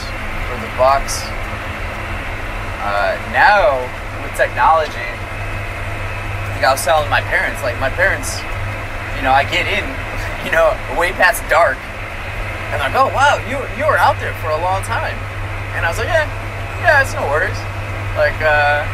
or 0.52 0.56
the 0.60 0.68
Bucks. 0.76 1.24
Uh, 2.84 3.16
now 3.32 3.80
with 4.30 4.38
technology, 4.38 5.10
like 6.54 6.62
I 6.62 6.72
was 6.72 6.84
telling 6.86 7.10
my 7.10 7.22
parents, 7.22 7.62
like 7.66 7.80
my 7.82 7.90
parents, 7.90 8.38
you 9.18 9.26
know, 9.26 9.34
I 9.34 9.42
get 9.50 9.66
in, 9.66 9.82
you 10.46 10.52
know, 10.54 10.78
way 10.94 11.12
past 11.18 11.42
dark, 11.50 11.78
and 12.70 12.78
they're 12.78 12.94
like, 12.94 12.98
"Oh 12.98 13.10
wow, 13.10 13.42
you 13.50 13.58
you 13.74 13.90
were 13.90 13.98
out 13.98 14.22
there 14.22 14.34
for 14.46 14.54
a 14.54 14.62
long 14.62 14.86
time," 14.86 15.18
and 15.74 15.86
I 15.86 15.90
was 15.90 15.98
like, 15.98 16.12
"Yeah, 16.12 16.30
yeah, 16.86 17.02
it's 17.02 17.14
no 17.18 17.26
worries." 17.26 17.58
Like, 18.14 18.38
uh, 18.44 18.86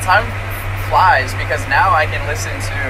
time 0.00 0.24
flies 0.88 1.34
because 1.34 1.60
now 1.68 1.92
I 1.92 2.06
can 2.06 2.22
listen 2.30 2.54
to 2.54 2.80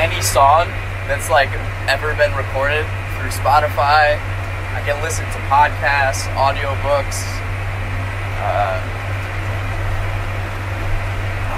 any 0.00 0.22
song 0.22 0.66
that's 1.06 1.28
like 1.28 1.52
ever 1.86 2.14
been 2.14 2.34
recorded 2.34 2.86
through 3.14 3.30
Spotify. 3.30 4.16
I 4.72 4.80
can 4.86 5.02
listen 5.02 5.26
to 5.26 5.38
podcasts, 5.50 6.24
audiobooks, 6.38 7.26
uh, 8.40 8.99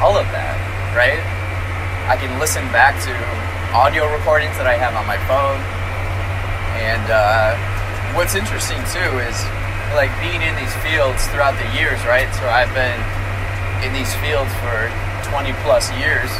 all 0.02 0.18
of 0.18 0.26
that, 0.35 0.59
right? 0.99 1.23
I 2.11 2.18
can 2.18 2.35
listen 2.42 2.66
back 2.75 2.99
to 3.06 3.14
audio 3.71 4.11
recordings 4.11 4.59
that 4.59 4.66
I 4.66 4.75
have 4.75 4.99
on 4.99 5.06
my 5.06 5.14
phone. 5.30 5.62
And 6.75 7.06
uh, 7.06 7.54
what's 8.18 8.35
interesting 8.35 8.82
too 8.90 9.23
is 9.23 9.38
like 9.94 10.11
being 10.18 10.42
in 10.42 10.59
these 10.59 10.75
fields 10.82 11.23
throughout 11.30 11.54
the 11.54 11.71
years, 11.71 12.02
right? 12.02 12.26
So 12.35 12.50
I've 12.50 12.75
been 12.75 12.99
in 13.87 13.94
these 13.94 14.11
fields 14.18 14.50
for 14.59 14.90
20 15.30 15.54
plus 15.62 15.87
years. 15.94 16.35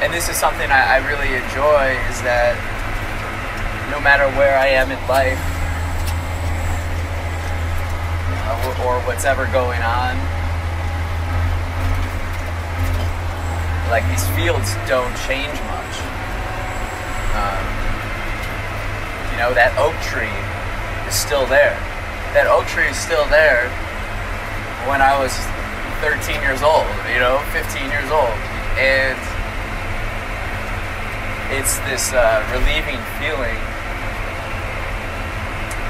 And 0.00 0.08
this 0.08 0.32
is 0.32 0.40
something 0.40 0.72
I, 0.72 0.96
I 0.96 1.04
really 1.04 1.36
enjoy 1.36 1.92
is 2.08 2.24
that 2.24 2.56
no 3.92 4.00
matter 4.00 4.24
where 4.32 4.56
I 4.56 4.72
am 4.80 4.88
in 4.88 5.00
life 5.04 5.36
or 8.80 8.96
what's 9.04 9.28
ever 9.28 9.44
going 9.52 9.84
on, 9.84 10.39
like 13.90 14.06
these 14.06 14.22
fields 14.38 14.70
don't 14.86 15.10
change 15.26 15.58
much. 15.66 15.94
Um, 17.34 17.64
you 19.34 19.36
know, 19.42 19.50
that 19.50 19.74
oak 19.82 19.98
tree 20.06 20.30
is 21.10 21.14
still 21.18 21.44
there. 21.50 21.74
That 22.32 22.46
oak 22.46 22.70
tree 22.70 22.86
is 22.86 22.96
still 22.96 23.26
there 23.34 23.66
when 24.86 25.02
I 25.02 25.18
was 25.18 25.34
13 26.06 26.38
years 26.38 26.62
old, 26.62 26.86
you 27.10 27.18
know, 27.18 27.42
15 27.50 27.90
years 27.90 28.08
old. 28.14 28.30
And 28.78 29.18
it's 31.50 31.82
this 31.90 32.14
uh, 32.14 32.46
relieving 32.54 33.02
feeling 33.18 33.58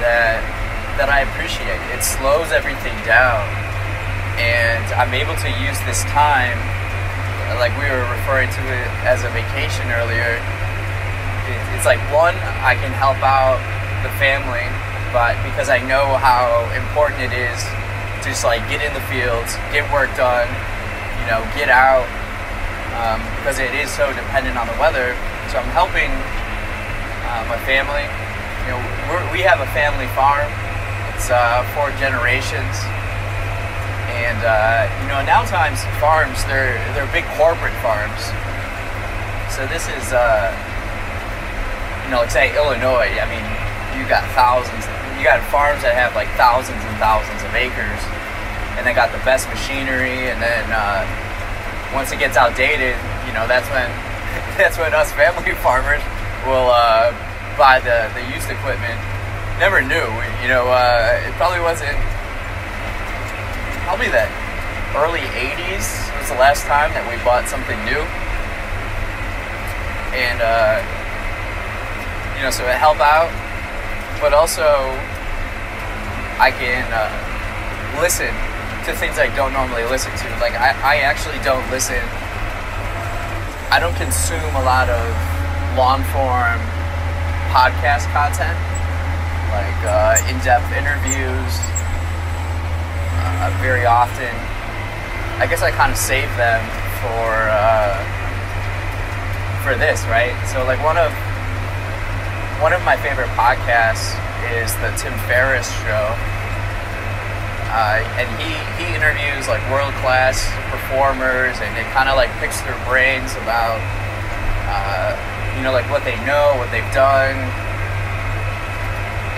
that 0.01 0.41
that 0.97 1.13
I 1.13 1.29
appreciate. 1.29 1.81
It 1.93 2.01
slows 2.01 2.49
everything 2.53 2.97
down, 3.05 3.45
and 4.41 4.85
I'm 4.97 5.13
able 5.13 5.37
to 5.45 5.51
use 5.61 5.77
this 5.85 6.01
time, 6.09 6.57
like 7.59 7.75
we 7.81 7.91
were 7.91 8.07
referring 8.15 8.53
to 8.55 8.63
it 8.63 8.87
as 9.03 9.25
a 9.25 9.31
vacation 9.35 9.91
earlier. 9.91 10.39
It, 11.49 11.61
it's 11.75 11.87
like 11.89 11.99
one, 12.13 12.37
I 12.63 12.77
can 12.77 12.93
help 12.93 13.19
out 13.25 13.59
the 14.07 14.13
family 14.23 14.69
but 15.13 15.35
because 15.43 15.69
I 15.69 15.83
know 15.83 16.07
how 16.23 16.71
important 16.71 17.19
it 17.27 17.35
is 17.35 17.59
to 18.23 18.31
just 18.31 18.47
like 18.47 18.63
get 18.71 18.79
in 18.79 18.95
the 18.95 19.03
fields, 19.11 19.59
get 19.75 19.83
work 19.91 20.11
done, 20.15 20.47
you 21.19 21.27
know, 21.27 21.43
get 21.59 21.67
out, 21.67 22.07
um, 22.95 23.19
because 23.39 23.59
it 23.59 23.75
is 23.75 23.91
so 23.91 24.15
dependent 24.15 24.55
on 24.55 24.71
the 24.71 24.79
weather. 24.79 25.19
So 25.51 25.59
I'm 25.59 25.71
helping 25.75 26.11
uh, 27.27 27.43
my 27.51 27.59
family. 27.67 28.07
You 28.67 28.79
know, 28.79 28.81
we 29.35 29.43
have 29.43 29.59
a 29.59 29.71
family 29.75 30.07
farm. 30.15 30.47
It's 31.11 31.27
uh, 31.27 31.67
four 31.75 31.91
generations, 31.99 32.87
and 34.27 34.41
uh, 34.45 34.89
you 35.03 35.09
know, 35.09 35.25
now 35.25 35.45
times 35.45 35.83
farms 36.01 36.45
they're 36.45 36.77
they're 36.93 37.11
big 37.13 37.25
corporate 37.37 37.75
farms. 37.81 38.23
So 39.53 39.67
this 39.67 39.89
is, 39.89 40.13
uh, 40.13 40.51
you 42.05 42.11
know, 42.11 42.23
like 42.23 42.31
say 42.31 42.55
Illinois. 42.57 43.19
I 43.19 43.27
mean, 43.29 43.45
you 43.99 44.09
got 44.09 44.25
thousands 44.33 44.87
you 45.21 45.29
got 45.29 45.45
farms 45.53 45.85
that 45.85 45.93
have 45.93 46.17
like 46.17 46.33
thousands 46.41 46.81
and 46.81 46.97
thousands 46.97 47.45
of 47.45 47.53
acres, 47.53 48.01
and 48.81 48.89
they 48.89 48.97
got 48.97 49.13
the 49.13 49.21
best 49.21 49.45
machinery. 49.53 50.33
And 50.33 50.41
then 50.41 50.65
uh, 50.73 51.05
once 51.93 52.09
it 52.09 52.17
gets 52.17 52.41
outdated, 52.41 52.97
you 53.29 53.37
know 53.37 53.45
that's 53.45 53.69
when 53.69 53.85
that's 54.57 54.81
when 54.81 54.97
us 54.97 55.13
family 55.13 55.53
farmers 55.67 56.01
will 56.49 56.73
uh, 56.73 57.13
buy 57.61 57.85
the 57.85 58.09
the 58.17 58.25
used 58.33 58.49
equipment. 58.49 58.97
Never 59.61 59.85
knew, 59.85 60.09
you 60.41 60.49
know. 60.49 60.73
Uh, 60.73 61.21
it 61.21 61.37
probably 61.37 61.61
wasn't 61.61 61.93
probably 63.91 64.07
the 64.15 64.31
early 64.95 65.27
'80s 65.35 66.07
was 66.15 66.31
the 66.31 66.39
last 66.39 66.63
time 66.71 66.95
that 66.95 67.03
we 67.11 67.19
bought 67.27 67.51
something 67.51 67.79
new, 67.83 68.03
and 70.15 70.39
uh, 70.39 70.79
you 72.39 72.47
know, 72.47 72.55
so 72.55 72.63
it 72.71 72.79
helped 72.79 73.03
out 73.03 73.35
but 74.21 74.37
also 74.37 74.63
I 76.37 76.53
can 76.53 76.85
uh, 76.93 77.09
listen 78.01 78.31
to 78.85 78.93
things 79.01 79.19
I 79.19 79.33
don't 79.35 79.53
normally 79.53 79.85
listen 79.89 80.13
to. 80.13 80.29
Like 80.39 80.55
I, 80.55 80.77
I 80.85 80.95
actually 81.09 81.41
don't 81.41 81.65
listen. 81.73 82.01
I 83.73 83.81
don't 83.81 83.97
consume 83.97 84.55
a 84.57 84.65
lot 84.65 84.93
of 84.93 85.03
long 85.75 86.05
form 86.13 86.61
podcast 87.49 88.05
content, 88.13 88.57
like 89.51 89.81
uh, 89.89 90.31
in-depth 90.31 90.69
interviews. 90.77 91.80
Uh, 93.23 93.53
very 93.61 93.87
often, 93.87 94.35
I 95.41 95.47
guess 95.49 95.63
I 95.63 95.71
kind 95.71 95.93
of 95.93 95.99
save 95.99 96.29
them 96.37 96.61
for 97.01 97.49
uh, 97.49 97.97
for 99.65 99.77
this, 99.77 100.05
right? 100.09 100.37
So 100.49 100.65
like 100.65 100.83
one 100.85 100.97
of 100.97 101.13
one 102.61 102.73
of 102.73 102.83
my 102.85 102.97
favorite 102.97 103.29
podcasts 103.33 104.13
is 104.61 104.73
the 104.85 104.93
Tim 105.01 105.17
Ferriss 105.25 105.69
show. 105.85 106.13
Uh, 107.71 108.03
and 108.19 108.27
he, 108.37 108.51
he 108.83 108.93
interviews 108.99 109.47
like 109.47 109.63
world 109.71 109.95
class 110.03 110.43
performers 110.75 111.55
and 111.63 111.71
it 111.79 111.87
kind 111.95 112.09
of 112.09 112.17
like 112.17 112.29
picks 112.43 112.61
their 112.67 112.77
brains 112.85 113.33
about, 113.41 113.79
uh, 114.67 115.15
you 115.57 115.63
know, 115.63 115.71
like 115.73 115.89
what 115.89 116.03
they 116.03 116.19
know, 116.27 116.53
what 116.59 116.69
they've 116.75 116.93
done, 116.93 117.39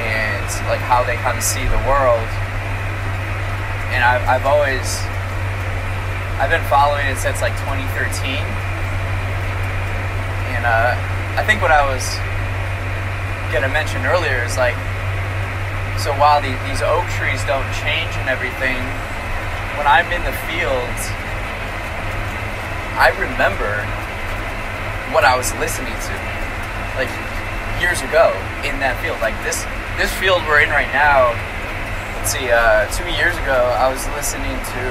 and 0.00 0.42
like 0.66 0.80
how 0.80 1.04
they 1.04 1.14
kind 1.20 1.36
of 1.36 1.44
see 1.44 1.68
the 1.68 1.78
world. 1.86 2.26
And 3.92 4.00
I've, 4.02 4.24
I've 4.24 4.46
always, 4.48 4.98
I've 6.40 6.50
been 6.50 6.64
following 6.72 7.06
it 7.06 7.20
since 7.20 7.44
like 7.44 7.52
2013. 7.68 8.40
And 10.56 10.64
uh, 10.64 10.96
I 11.36 11.44
think 11.44 11.60
what 11.60 11.70
I 11.70 11.84
was 11.84 12.02
gonna 13.52 13.68
mention 13.68 14.04
earlier 14.08 14.42
is 14.42 14.56
like, 14.56 14.74
so 16.00 16.10
while 16.16 16.40
the, 16.40 16.56
these 16.64 16.80
oak 16.80 17.04
trees 17.20 17.44
don't 17.44 17.68
change 17.84 18.16
and 18.16 18.32
everything, 18.32 18.80
when 19.76 19.86
I'm 19.86 20.08
in 20.08 20.24
the 20.24 20.32
fields, 20.48 21.02
I 22.96 23.12
remember 23.16 23.84
what 25.12 25.24
I 25.24 25.36
was 25.36 25.52
listening 25.60 25.92
to, 25.92 26.12
like 26.96 27.12
years 27.80 28.00
ago 28.00 28.32
in 28.64 28.80
that 28.80 28.96
field. 29.04 29.20
Like 29.20 29.36
this, 29.44 29.64
this 30.00 30.12
field 30.16 30.40
we're 30.48 30.64
in 30.64 30.70
right 30.70 30.90
now. 30.92 31.36
Let's 32.22 32.38
see, 32.38 32.54
uh, 32.54 32.86
two 32.94 33.10
years 33.18 33.34
ago, 33.34 33.58
I 33.82 33.90
was 33.90 34.06
listening 34.14 34.54
to 34.54 34.84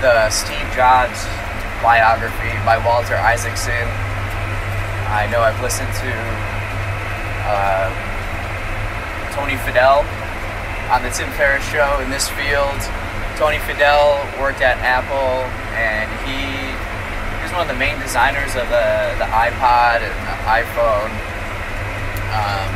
the 0.00 0.32
Steve 0.32 0.64
Jobs 0.72 1.28
biography 1.84 2.56
by 2.64 2.80
Walter 2.80 3.20
Isaacson. 3.20 3.84
I 5.12 5.28
know 5.28 5.44
I've 5.44 5.60
listened 5.60 5.92
to 5.92 6.12
uh, 7.44 7.92
Tony 9.36 9.60
Fadell 9.60 10.08
on 10.88 11.04
the 11.04 11.12
Tim 11.12 11.28
Ferriss 11.36 11.68
show 11.68 12.00
in 12.00 12.08
this 12.08 12.32
field. 12.32 12.80
Tony 13.36 13.60
Fadell 13.68 14.16
worked 14.40 14.64
at 14.64 14.80
Apple, 14.80 15.44
and 15.76 16.08
he, 16.24 16.72
he 16.72 17.42
was 17.44 17.52
one 17.52 17.60
of 17.60 17.68
the 17.68 17.76
main 17.76 18.00
designers 18.00 18.56
of 18.56 18.64
the, 18.72 18.88
the 19.20 19.28
iPod 19.28 20.00
and 20.00 20.16
the 20.16 20.36
iPhone. 20.48 21.12
Um, 22.32 22.72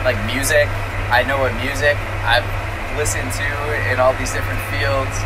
like 0.00 0.16
music, 0.24 0.72
I 1.08 1.24
know 1.24 1.40
what 1.40 1.56
music 1.56 1.96
I've 2.28 2.44
listened 3.00 3.32
to 3.40 3.48
in 3.88 3.96
all 3.96 4.12
these 4.20 4.28
different 4.28 4.60
fields. 4.68 5.16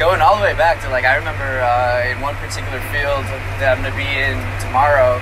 Going 0.00 0.24
all 0.24 0.32
the 0.32 0.40
way 0.40 0.56
back 0.56 0.80
to 0.80 0.88
like 0.88 1.04
I 1.04 1.20
remember 1.20 1.44
uh, 1.44 2.08
in 2.08 2.24
one 2.24 2.32
particular 2.40 2.80
field 2.88 3.28
that 3.60 3.76
I'm 3.76 3.84
gonna 3.84 3.92
be 3.92 4.08
in 4.08 4.40
tomorrow, 4.64 5.20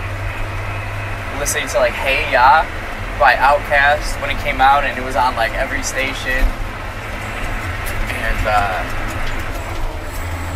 listening 1.43 1.67
to 1.75 1.83
like 1.83 1.99
Hey 1.99 2.31
Ya 2.31 2.63
by 3.19 3.35
Outkast 3.35 4.15
when 4.23 4.31
it 4.31 4.39
came 4.39 4.63
out, 4.63 4.87
and 4.87 4.95
it 4.95 5.03
was 5.03 5.19
on 5.19 5.35
like 5.35 5.51
every 5.59 5.83
station. 5.83 6.47
And 8.23 8.43
uh, 8.47 8.79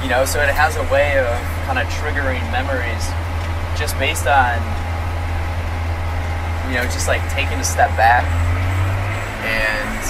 you 0.06 0.08
know, 0.08 0.22
so 0.22 0.38
it 0.38 0.54
has 0.54 0.78
a 0.78 0.86
way 0.86 1.18
of 1.18 1.26
kind 1.66 1.82
of 1.82 1.90
triggering 1.98 2.46
memories 2.54 3.10
just 3.74 3.98
based 3.98 4.30
on 4.30 4.54
you 6.70 6.78
know 6.78 6.86
just 6.94 7.10
like 7.10 7.26
taking 7.34 7.58
a 7.58 7.66
step 7.66 7.90
back 7.98 8.22
and 9.42 10.02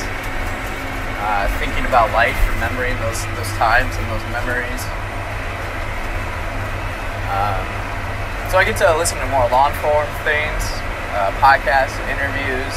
uh, 1.25 1.49
thinking 1.59 1.85
about 1.87 2.13
life, 2.13 2.37
remembering 2.55 2.97
those 3.01 3.25
those 3.35 3.53
times 3.57 3.95
and 3.97 4.07
those 4.11 4.25
memories. 4.31 4.83
Um, 7.33 7.65
so 8.53 8.61
I 8.61 8.65
get 8.69 8.77
to 8.85 8.93
listen 9.01 9.17
to 9.17 9.27
more 9.33 9.49
long 9.49 9.73
form 9.81 10.05
things, 10.29 10.61
uh, 11.17 11.33
podcasts, 11.41 11.97
interviews. 12.13 12.77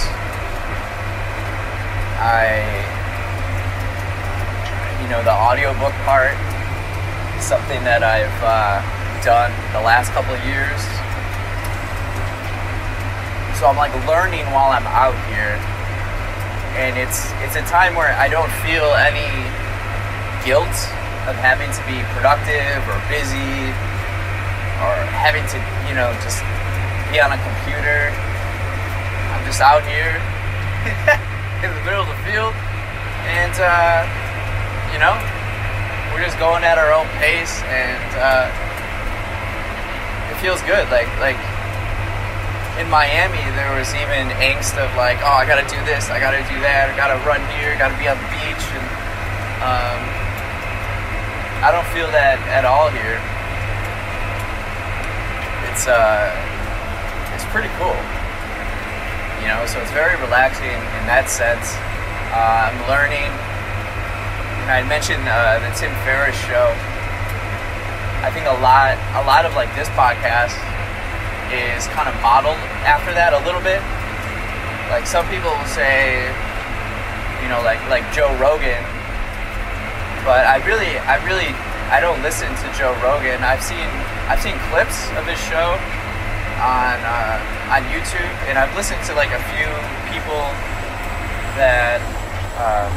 I, 2.15 2.63
you 5.03 5.11
know, 5.11 5.19
the 5.27 5.35
audiobook 5.35 5.91
part 6.07 6.31
is 7.35 7.43
something 7.43 7.83
that 7.83 8.07
I've 8.07 8.39
uh, 8.39 8.79
done 9.19 9.51
the 9.75 9.83
last 9.83 10.15
couple 10.15 10.31
of 10.31 10.39
years. 10.47 10.79
So 13.59 13.67
I'm 13.67 13.75
like 13.75 13.91
learning 14.07 14.47
while 14.55 14.71
I'm 14.71 14.87
out 14.87 15.19
here, 15.27 15.59
and 16.75 16.99
it's 16.99 17.31
it's 17.39 17.55
a 17.55 17.63
time 17.71 17.95
where 17.95 18.11
I 18.19 18.27
don't 18.27 18.51
feel 18.59 18.91
any 18.99 19.31
guilt 20.43 20.75
of 21.25 21.33
having 21.39 21.71
to 21.71 21.81
be 21.87 22.03
productive 22.13 22.83
or 22.91 22.99
busy 23.09 23.71
or 24.83 24.93
having 25.15 25.47
to, 25.49 25.57
you 25.87 25.95
know, 25.95 26.11
just 26.19 26.43
be 27.09 27.17
on 27.23 27.31
a 27.31 27.39
computer. 27.39 28.11
I'm 29.31 29.41
just 29.47 29.63
out 29.63 29.87
here 29.87 30.19
in 31.63 31.71
the 31.71 31.81
middle 31.87 32.03
of 32.03 32.11
the 32.11 32.21
field, 32.27 32.53
and 33.31 33.55
uh, 33.55 34.03
you 34.91 34.99
know, 34.99 35.15
we're 36.11 36.21
just 36.21 36.37
going 36.37 36.67
at 36.67 36.77
our 36.77 36.91
own 36.91 37.07
pace, 37.23 37.63
and 37.71 38.03
uh, 38.19 38.51
it 40.29 40.37
feels 40.43 40.61
good. 40.67 40.85
Like 40.91 41.07
like 41.23 41.39
in 42.79 42.89
Miami, 42.89 43.43
there 43.55 43.71
was 43.77 43.93
even 43.95 44.31
angst 44.43 44.75
of 44.75 44.91
like, 44.95 45.19
oh, 45.23 45.37
I 45.39 45.45
gotta 45.47 45.67
do 45.67 45.79
this, 45.85 46.09
I 46.09 46.19
gotta 46.19 46.43
do 46.51 46.59
that, 46.61 46.91
I 46.91 46.93
gotta 46.95 47.19
run 47.23 47.39
here, 47.55 47.71
gotta 47.79 47.95
be 47.95 48.07
on 48.07 48.19
the 48.19 48.29
beach, 48.31 48.65
and 48.75 48.85
um, 49.63 50.01
I 51.63 51.71
don't 51.71 51.87
feel 51.95 52.11
that 52.11 52.37
at 52.51 52.65
all 52.65 52.89
here 52.91 53.21
it's 55.75 55.91
uh, 55.91 56.31
it's 57.35 57.43
pretty 57.51 57.67
cool. 57.75 57.99
You 59.43 59.51
know, 59.51 59.67
so 59.67 59.83
it's 59.83 59.91
very 59.91 60.15
relaxing 60.23 60.71
in 60.71 61.03
that 61.03 61.27
sense. 61.27 61.75
Uh, 62.31 62.71
I'm 62.71 62.79
learning. 62.87 63.27
I 64.71 64.87
mentioned 64.87 65.27
uh, 65.27 65.59
the 65.59 65.67
Tim 65.75 65.91
Ferriss 66.07 66.39
show. 66.47 66.71
I 68.23 68.31
think 68.31 68.47
a 68.47 68.55
lot, 68.63 68.95
a 69.19 69.23
lot 69.27 69.43
of 69.43 69.51
like 69.53 69.67
this 69.75 69.91
podcast 69.99 70.55
is 71.53 71.85
kind 71.93 72.09
of 72.09 72.15
modeled 72.21 72.57
after 72.85 73.13
that 73.13 73.33
a 73.33 73.41
little 73.45 73.61
bit. 73.61 73.81
Like 74.89 75.05
some 75.05 75.25
people 75.29 75.49
will 75.49 75.71
say, 75.73 76.25
you 77.41 77.49
know, 77.49 77.61
like 77.65 77.81
like 77.89 78.05
Joe 78.13 78.29
Rogan, 78.37 78.81
but 80.25 80.45
I 80.45 80.57
really, 80.65 80.97
I 81.05 81.21
really, 81.25 81.53
I 81.93 82.01
don't 82.01 82.21
listen 82.25 82.49
to 82.49 82.67
Joe 82.73 82.93
Rogan. 83.01 83.41
I've 83.45 83.61
seen 83.61 83.85
I've 84.29 84.41
seen 84.41 84.57
clips 84.73 85.09
of 85.17 85.25
his 85.29 85.37
show 85.37 85.77
on 86.61 86.97
uh, 87.01 87.37
on 87.77 87.81
YouTube, 87.93 88.33
and 88.49 88.57
I've 88.57 88.73
listened 88.73 89.01
to 89.09 89.13
like 89.13 89.29
a 89.29 89.41
few 89.53 89.69
people 90.09 90.41
that 91.57 92.01
uh, 92.57 92.89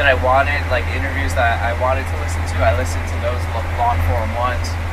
that 0.00 0.06
I 0.06 0.14
wanted, 0.22 0.62
like 0.70 0.86
interviews 0.94 1.34
that 1.34 1.58
I 1.58 1.74
wanted 1.82 2.06
to 2.06 2.16
listen 2.22 2.40
to. 2.54 2.56
I 2.62 2.72
listened 2.78 3.04
to 3.10 3.16
those 3.20 3.42
long 3.76 3.98
form 4.08 4.30
ones. 4.38 4.87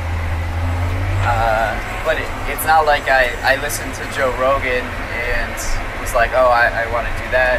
Uh, 1.26 1.74
but 2.06 2.22
it, 2.22 2.30
it's 2.46 2.62
not 2.62 2.86
like 2.86 3.10
I, 3.10 3.34
I 3.42 3.58
listened 3.58 3.90
to 3.98 4.06
Joe 4.14 4.30
Rogan 4.38 4.86
and 5.26 5.58
was 5.98 6.14
like, 6.14 6.30
oh, 6.38 6.46
I, 6.46 6.86
I 6.86 6.92
want 6.94 7.10
to 7.10 7.14
do 7.18 7.26
that. 7.34 7.58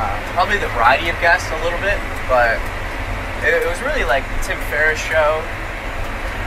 Uh, 0.00 0.16
probably 0.32 0.56
the 0.56 0.72
variety 0.72 1.12
of 1.12 1.20
guests 1.20 1.44
a 1.52 1.60
little 1.60 1.76
bit, 1.84 2.00
but 2.24 2.56
it, 3.44 3.52
it 3.52 3.68
was 3.68 3.76
really 3.84 4.08
like 4.08 4.24
the 4.24 4.40
Tim 4.48 4.56
Ferriss 4.72 4.96
show 4.96 5.44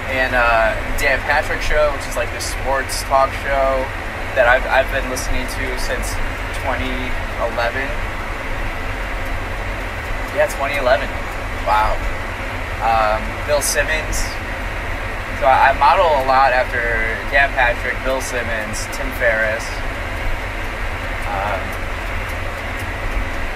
and 0.09 0.33
uh, 0.33 0.73
Dan 0.97 1.21
Patrick 1.29 1.61
show, 1.61 1.93
which 1.93 2.09
is 2.09 2.17
like 2.17 2.33
the 2.33 2.41
sports 2.41 3.05
talk 3.05 3.29
show 3.45 3.85
that 4.33 4.49
I've, 4.49 4.65
I've 4.65 4.89
been 4.89 5.05
listening 5.13 5.45
to 5.45 5.65
since 5.77 6.17
2011. 6.65 7.85
Yeah, 10.33 10.49
2011. 10.49 11.05
Wow. 11.69 11.93
Um, 12.81 13.21
Bill 13.45 13.61
Simmons. 13.61 14.25
So 15.41 15.49
I, 15.49 15.73
model 15.81 16.05
a 16.05 16.29
lot 16.29 16.53
after 16.53 16.77
Dan 17.33 17.49
Patrick, 17.57 17.97
Bill 18.05 18.21
Simmons, 18.21 18.85
Tim 18.93 19.09
Ferriss. 19.17 19.65
Um, 21.25 21.61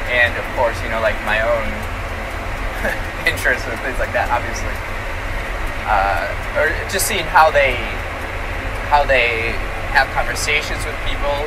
and 0.10 0.34
of 0.34 0.50
course, 0.58 0.82
you 0.82 0.90
know, 0.90 0.98
like 1.06 1.14
my 1.30 1.46
own 1.46 1.70
interests 3.30 3.70
and 3.70 3.78
things 3.86 4.02
like 4.02 4.10
that, 4.18 4.34
obviously. 4.34 4.74
Uh, 5.86 6.26
or 6.58 6.74
just 6.90 7.06
seeing 7.06 7.30
how 7.30 7.54
they 7.54 7.78
how 8.90 9.06
they 9.06 9.54
have 9.94 10.10
conversations 10.10 10.82
with 10.90 10.98
people, 11.06 11.38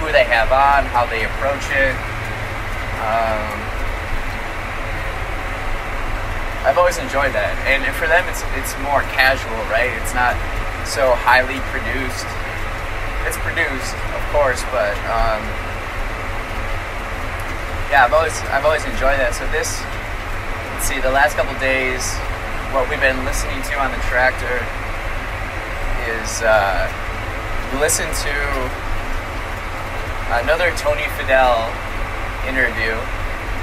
who 0.00 0.08
they 0.08 0.24
have 0.24 0.48
on, 0.56 0.88
how 0.88 1.04
they 1.04 1.28
approach 1.28 1.68
it. 1.68 1.92
Um, 3.04 3.61
I've 6.62 6.78
always 6.78 6.98
enjoyed 6.98 7.34
that, 7.34 7.58
and 7.66 7.82
for 7.98 8.06
them, 8.06 8.22
it's 8.30 8.46
it's 8.54 8.70
more 8.86 9.02
casual, 9.10 9.58
right? 9.66 9.90
It's 9.98 10.14
not 10.14 10.38
so 10.86 11.10
highly 11.18 11.58
produced. 11.74 12.26
It's 13.26 13.38
produced, 13.42 13.98
of 14.14 14.22
course, 14.30 14.62
but 14.70 14.94
um, 15.10 15.42
yeah, 17.90 18.06
I've 18.06 18.14
always 18.14 18.38
I've 18.54 18.62
always 18.62 18.86
enjoyed 18.86 19.18
that. 19.18 19.34
So 19.34 19.42
this 19.50 19.82
let's 20.78 20.86
see, 20.86 21.02
the 21.02 21.10
last 21.10 21.34
couple 21.34 21.50
days, 21.58 22.14
what 22.70 22.86
we've 22.86 23.02
been 23.02 23.18
listening 23.26 23.58
to 23.66 23.74
on 23.82 23.90
the 23.90 24.02
tractor 24.06 24.62
is 26.14 26.46
uh, 26.46 26.86
listen 27.82 28.06
to 28.06 28.34
another 30.38 30.70
Tony 30.78 31.10
Fadell 31.18 31.74
interview 32.46 32.94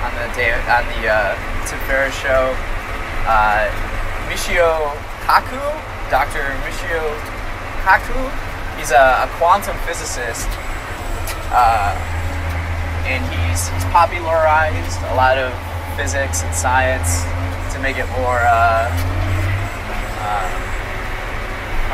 on 0.04 0.12
the 0.20 0.28
day 0.36 0.52
on 0.52 0.84
the 1.00 1.08
uh, 1.08 2.12
show. 2.12 2.56
Uh, 3.30 3.70
Michio 4.26 4.90
Kaku, 5.30 5.62
Dr. 6.10 6.42
Michio 6.66 7.14
Kaku, 7.86 8.18
he's 8.76 8.90
a, 8.90 9.22
a 9.22 9.30
quantum 9.38 9.78
physicist. 9.86 10.50
Uh, 11.54 11.94
and 13.06 13.22
he's, 13.30 13.70
he's 13.70 13.86
popularized 13.94 14.98
a 15.14 15.16
lot 15.16 15.38
of 15.38 15.54
physics 15.96 16.42
and 16.42 16.56
science 16.56 17.22
to 17.72 17.80
make 17.80 17.98
it 17.98 18.10
more 18.18 18.42
uh, 18.42 18.90
uh, 20.26 20.50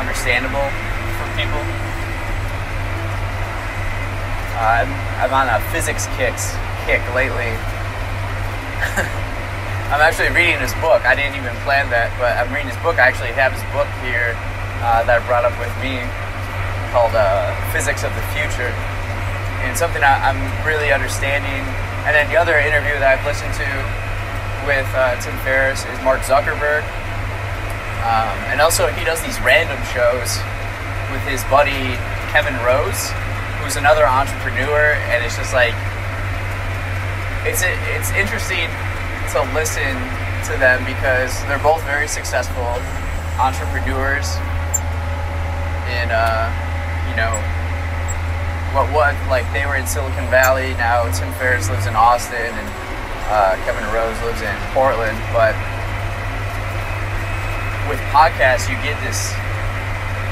understandable 0.00 0.72
for 1.20 1.28
people. 1.36 1.60
Uh, 4.56 4.80
I'm, 4.80 4.88
I'm 5.20 5.34
on 5.36 5.52
a 5.52 5.60
physics 5.68 6.08
kicks 6.16 6.56
kick 6.86 7.04
lately. 7.14 7.52
I'm 9.90 10.02
actually 10.02 10.34
reading 10.34 10.58
his 10.58 10.74
book. 10.82 11.06
I 11.06 11.14
didn't 11.14 11.38
even 11.38 11.54
plan 11.62 11.90
that, 11.94 12.10
but 12.18 12.34
I'm 12.34 12.50
reading 12.50 12.70
his 12.70 12.80
book. 12.82 12.98
I 12.98 13.06
actually 13.06 13.30
have 13.38 13.54
his 13.54 13.62
book 13.70 13.86
here 14.02 14.34
uh, 14.82 15.06
that 15.06 15.18
I 15.18 15.26
brought 15.30 15.46
up 15.46 15.54
with 15.62 15.70
me 15.78 16.02
called 16.90 17.14
uh, 17.14 17.54
Physics 17.70 18.02
of 18.02 18.10
the 18.18 18.24
Future. 18.34 18.74
And 19.62 19.78
something 19.78 20.02
I, 20.02 20.30
I'm 20.30 20.42
really 20.66 20.90
understanding 20.90 21.62
and 22.06 22.14
then 22.14 22.30
the 22.30 22.38
other 22.38 22.54
interview 22.54 22.94
that 23.02 23.18
I've 23.18 23.26
listened 23.26 23.50
to 23.58 23.70
with 24.62 24.86
uh, 24.94 25.18
Tim 25.18 25.34
Ferriss 25.42 25.82
is 25.90 25.98
Mark 26.06 26.22
Zuckerberg. 26.22 26.86
Um, 28.06 28.38
and 28.46 28.62
also, 28.62 28.86
he 28.94 29.02
does 29.02 29.18
these 29.26 29.34
random 29.42 29.74
shows 29.90 30.38
with 31.10 31.18
his 31.26 31.42
buddy 31.50 31.98
Kevin 32.30 32.54
Rose, 32.62 33.10
who's 33.58 33.74
another 33.74 34.06
entrepreneur. 34.06 34.94
And 35.10 35.26
it's 35.26 35.34
just 35.34 35.50
like, 35.50 35.74
it's, 37.42 37.66
it's 37.66 38.14
interesting 38.14 38.70
to 39.32 39.42
listen 39.54 39.94
to 40.46 40.54
them 40.58 40.84
because 40.86 41.34
they're 41.46 41.62
both 41.62 41.82
very 41.84 42.06
successful 42.06 42.66
entrepreneurs 43.40 44.36
in, 45.90 46.10
uh, 46.10 46.46
you 47.10 47.16
know, 47.16 47.34
what 48.74 48.92
what 48.92 49.14
like 49.28 49.46
they 49.52 49.64
were 49.64 49.76
in 49.76 49.86
Silicon 49.86 50.28
Valley. 50.28 50.74
Now 50.74 51.10
Tim 51.12 51.32
Ferriss 51.40 51.70
lives 51.70 51.86
in 51.86 51.96
Austin, 51.96 52.52
and 52.52 52.68
uh, 53.32 53.56
Kevin 53.64 53.84
Rose 53.94 54.18
lives 54.22 54.42
in 54.42 54.56
Portland. 54.76 55.16
But 55.32 55.54
with 57.88 58.00
podcasts, 58.12 58.68
you 58.68 58.76
get 58.82 58.98
this. 59.02 59.32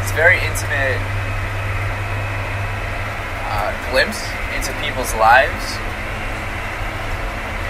It's 0.02 0.12
very 0.12 0.36
intimate 0.44 1.00
uh, 3.48 3.70
glimpse 3.90 4.20
into 4.54 4.74
people's 4.82 5.14
lives 5.14 5.64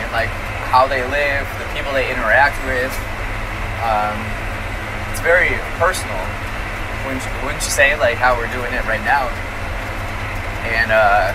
and 0.01 0.13
like 0.13 0.33
how 0.75 0.91
they 0.91 1.07
live, 1.07 1.47
the 1.63 1.71
people 1.71 1.95
they 1.95 2.11
interact 2.11 2.59
with. 2.67 2.91
Um, 3.87 4.19
it's 5.15 5.23
very 5.23 5.55
personal, 5.79 6.19
wouldn't 7.07 7.23
you, 7.23 7.31
wouldn't 7.47 7.63
you 7.63 7.71
say? 7.71 7.95
Like 7.95 8.19
how 8.19 8.35
we're 8.35 8.51
doing 8.51 8.75
it 8.75 8.83
right 8.83 8.99
now. 9.07 9.31
And 10.67 10.91
uh, 10.91 11.31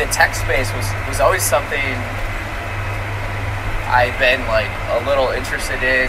the 0.00 0.08
tech 0.16 0.32
space 0.32 0.72
was 0.72 0.88
was 1.04 1.20
always 1.20 1.44
something 1.44 1.92
I've 3.92 4.16
been 4.16 4.40
like 4.48 4.72
a 4.96 5.04
little 5.04 5.28
interested 5.28 5.84
in, 5.84 6.08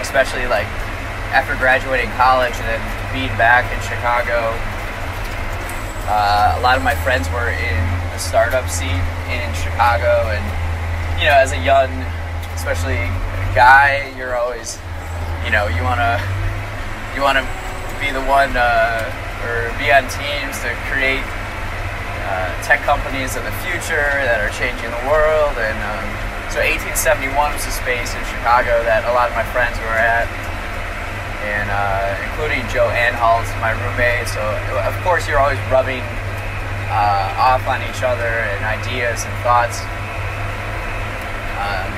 especially 0.00 0.48
like 0.48 0.64
after 1.36 1.52
graduating 1.60 2.08
college 2.16 2.56
and 2.56 2.72
then 2.72 2.82
being 3.12 3.36
back 3.36 3.68
in 3.68 3.76
Chicago. 3.84 4.56
Uh, 6.08 6.56
a 6.56 6.60
lot 6.64 6.80
of 6.80 6.82
my 6.82 6.96
friends 7.04 7.28
were 7.36 7.52
in 7.52 7.84
the 8.16 8.18
startup 8.18 8.64
scene 8.72 9.04
in 9.28 9.44
Chicago, 9.52 10.32
and 10.32 10.59
you 11.20 11.28
know, 11.28 11.36
as 11.36 11.52
a 11.52 11.60
young, 11.60 11.92
especially 12.56 12.96
guy, 13.52 14.08
you're 14.16 14.40
always, 14.40 14.80
you 15.44 15.52
know, 15.52 15.68
you 15.68 15.84
wanna 15.84 16.16
you 17.12 17.20
wanna 17.20 17.44
be 18.00 18.08
the 18.08 18.24
one 18.24 18.56
uh, 18.56 19.04
or 19.44 19.68
be 19.76 19.92
on 19.92 20.08
teams 20.08 20.56
to 20.64 20.72
create 20.88 21.20
uh, 22.24 22.48
tech 22.64 22.80
companies 22.88 23.36
of 23.36 23.44
the 23.44 23.52
future 23.60 24.08
that 24.24 24.40
are 24.40 24.52
changing 24.56 24.88
the 24.88 25.04
world 25.08 25.54
and. 25.60 25.78
Um, 25.84 26.30
so 26.50 26.58
1871 26.58 27.30
was 27.54 27.62
a 27.62 27.70
space 27.70 28.10
in 28.10 28.18
Chicago 28.26 28.82
that 28.82 29.06
a 29.06 29.14
lot 29.14 29.30
of 29.30 29.38
my 29.38 29.46
friends 29.54 29.78
were 29.86 29.94
at, 29.94 30.26
and 31.46 31.70
uh, 31.70 32.10
including 32.26 32.66
Joe 32.66 32.90
Anhalt, 32.90 33.46
my 33.62 33.70
roommate. 33.70 34.26
So 34.26 34.42
of 34.82 34.90
course 35.06 35.30
you're 35.30 35.38
always 35.38 35.62
rubbing 35.70 36.02
uh, 36.90 37.38
off 37.54 37.62
on 37.70 37.78
each 37.86 38.02
other 38.02 38.26
and 38.26 38.66
ideas 38.66 39.22
and 39.22 39.34
thoughts. 39.46 39.78
Um, 41.60 41.88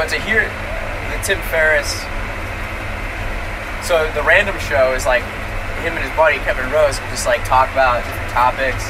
but 0.00 0.08
to 0.08 0.18
hear 0.18 0.48
the 0.48 1.18
Tim 1.20 1.38
Ferriss, 1.52 1.92
so 3.84 4.08
the 4.16 4.24
random 4.24 4.56
show 4.58 4.96
is 4.96 5.04
like 5.04 5.22
him 5.84 5.92
and 5.92 6.02
his 6.02 6.16
buddy 6.16 6.38
Kevin 6.48 6.70
Rose 6.72 6.98
will 7.00 7.12
just 7.12 7.26
like 7.26 7.44
talk 7.44 7.68
about 7.76 8.00
different 8.08 8.32
topics, 8.32 8.88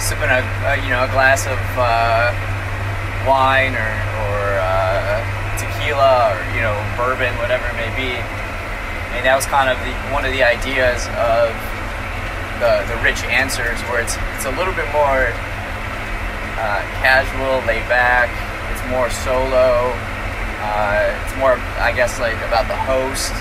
sipping 0.00 0.32
a, 0.32 0.40
a 0.72 0.80
you 0.80 0.88
know 0.88 1.04
a 1.04 1.10
glass 1.12 1.46
of. 1.46 1.60
Uh, 1.76 2.32
wine 3.26 3.72
or, 3.72 3.92
or 4.28 4.40
uh, 4.60 5.20
tequila 5.56 6.36
or 6.36 6.38
you 6.52 6.60
know 6.60 6.76
bourbon, 6.96 7.32
whatever 7.40 7.64
it 7.72 7.76
may 7.76 7.90
be. 7.96 8.12
And 9.16 9.24
that 9.24 9.36
was 9.36 9.46
kind 9.46 9.72
of 9.72 9.80
the 9.80 9.92
one 10.12 10.24
of 10.24 10.32
the 10.32 10.44
ideas 10.44 11.08
of 11.16 11.52
the 12.60 12.84
the 12.92 12.96
rich 13.00 13.24
answers, 13.32 13.80
where 13.88 14.00
it's 14.00 14.16
it's 14.36 14.46
a 14.46 14.54
little 14.54 14.76
bit 14.76 14.86
more 14.92 15.32
uh, 16.60 16.80
casual, 17.00 17.64
laid 17.66 17.84
back. 17.88 18.28
More 18.90 19.10
solo. 19.10 19.92
Uh, 20.64 21.12
it's 21.24 21.36
more, 21.36 21.56
I 21.80 21.92
guess, 21.92 22.20
like 22.20 22.36
about 22.48 22.68
the 22.68 22.76
host 22.76 23.32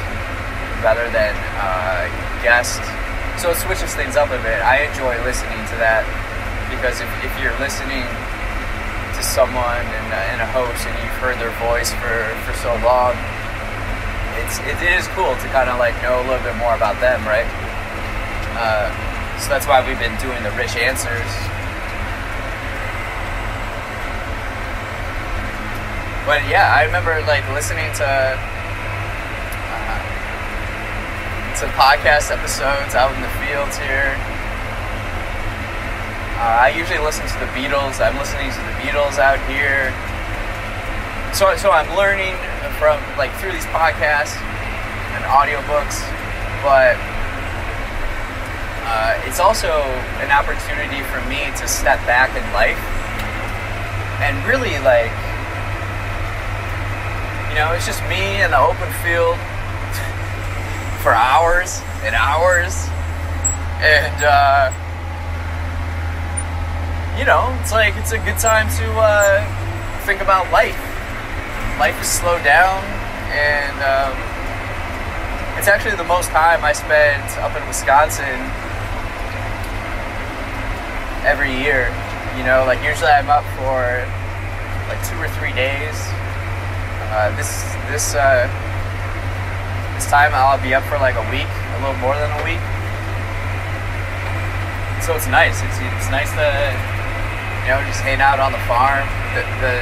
rather 0.83 1.07
than 1.11 1.35
uh, 1.55 2.07
guest. 2.43 2.83
So 3.39 3.51
it 3.51 3.57
switches 3.57 3.95
things 3.95 4.15
up 4.15 4.29
a 4.29 4.39
bit. 4.43 4.59
I 4.61 4.85
enjoy 4.91 5.15
listening 5.23 5.63
to 5.71 5.75
that 5.79 6.03
because 6.67 6.99
if, 6.99 7.09
if 7.23 7.33
you're 7.39 7.55
listening 7.63 8.03
to 8.03 9.21
someone 9.23 9.83
and, 9.83 10.07
uh, 10.11 10.31
and 10.35 10.39
a 10.43 10.49
host 10.51 10.83
and 10.83 10.93
you've 10.99 11.19
heard 11.23 11.39
their 11.39 11.53
voice 11.63 11.95
for, 12.01 12.33
for 12.43 12.53
so 12.59 12.75
long, 12.83 13.15
it's, 14.43 14.59
it 14.67 14.79
is 14.83 15.07
cool 15.15 15.31
to 15.31 15.47
kind 15.55 15.69
of 15.69 15.79
like 15.79 15.95
know 16.01 16.19
a 16.19 16.25
little 16.27 16.43
bit 16.43 16.57
more 16.57 16.75
about 16.75 16.99
them, 16.99 17.23
right? 17.23 17.47
Uh, 18.59 18.91
so 19.39 19.49
that's 19.49 19.67
why 19.67 19.79
we've 19.85 19.99
been 19.99 20.17
doing 20.19 20.41
the 20.43 20.51
rich 20.59 20.75
answers. 20.75 21.31
But 26.25 26.47
yeah, 26.47 26.73
I 26.75 26.83
remember 26.83 27.19
like 27.27 27.47
listening 27.51 27.91
to 27.99 28.07
uh, 28.07 28.35
to 31.59 31.65
podcast 31.75 32.31
episodes 32.31 32.95
out 32.95 33.13
in 33.15 33.21
the 33.21 33.29
fields 33.39 33.77
here 33.77 34.15
uh, 36.43 36.67
I 36.67 36.75
usually 36.75 36.99
listen 36.99 37.23
to 37.23 37.39
the 37.39 37.47
Beatles. 37.55 38.03
I'm 38.03 38.19
listening 38.19 38.51
to 38.51 38.59
the 38.67 38.75
Beatles 38.83 39.15
out 39.15 39.39
here. 39.47 39.95
So, 41.31 41.55
so 41.55 41.71
I'm 41.71 41.87
learning 41.95 42.35
from 42.75 42.99
like 43.15 43.31
through 43.39 43.55
these 43.55 43.69
podcasts 43.71 44.35
and 45.15 45.23
audiobooks, 45.23 46.03
but 46.59 46.99
uh, 48.83 49.15
it's 49.23 49.39
also 49.39 49.71
an 50.19 50.35
opportunity 50.35 50.99
for 51.07 51.23
me 51.31 51.47
to 51.63 51.63
step 51.63 52.03
back 52.03 52.35
in 52.35 52.43
life 52.51 52.81
and 54.19 54.35
really 54.43 54.75
like, 54.83 55.15
you 57.53 57.61
know, 57.61 57.69
it's 57.77 57.85
just 57.85 58.01
me 58.09 58.41
in 58.41 58.49
the 58.49 58.57
open 58.57 58.89
field 59.05 59.37
for 61.05 61.13
hours 61.13 61.85
and 62.01 62.17
hours, 62.17 62.73
and. 63.85 64.17
Uh, 64.25 64.73
you 67.17 67.25
know, 67.25 67.55
it's 67.61 67.71
like 67.71 67.95
it's 67.95 68.11
a 68.11 68.17
good 68.17 68.37
time 68.39 68.65
to 68.81 68.85
uh, 68.97 70.01
think 70.05 70.21
about 70.21 70.51
life. 70.51 70.77
Life 71.77 71.99
is 72.01 72.09
slowed 72.09 72.43
down, 72.43 72.81
and 73.29 73.77
um, 73.85 74.13
it's 75.57 75.67
actually 75.67 75.95
the 75.95 76.03
most 76.03 76.29
time 76.29 76.63
I 76.63 76.73
spend 76.73 77.21
up 77.37 77.55
in 77.55 77.65
Wisconsin 77.67 78.33
every 81.21 81.53
year. 81.53 81.93
You 82.35 82.43
know, 82.43 82.65
like 82.65 82.81
usually 82.81 83.11
I'm 83.11 83.29
up 83.29 83.45
for 83.61 84.01
like 84.89 84.99
two 85.05 85.17
or 85.21 85.29
three 85.37 85.53
days. 85.53 85.95
Uh, 87.13 87.29
this 87.37 87.61
this 87.93 88.17
uh, 88.17 88.49
this 89.93 90.09
time 90.09 90.33
I'll 90.33 90.57
be 90.57 90.73
up 90.73 90.81
for 90.89 90.97
like 90.97 91.13
a 91.13 91.25
week, 91.29 91.45
a 91.45 91.77
little 91.85 92.01
more 92.01 92.17
than 92.17 92.33
a 92.33 92.41
week. 92.41 92.57
So 95.05 95.13
it's 95.13 95.29
nice. 95.29 95.61
It's 95.61 95.77
it's 95.77 96.09
nice 96.09 96.33
to 96.33 96.49
you 97.63 97.69
know, 97.69 97.79
just 97.87 98.01
hang 98.01 98.19
out 98.19 98.41
on 98.41 98.51
the 98.51 98.59
farm. 98.67 99.07
The, 99.37 99.45
the 99.63 99.79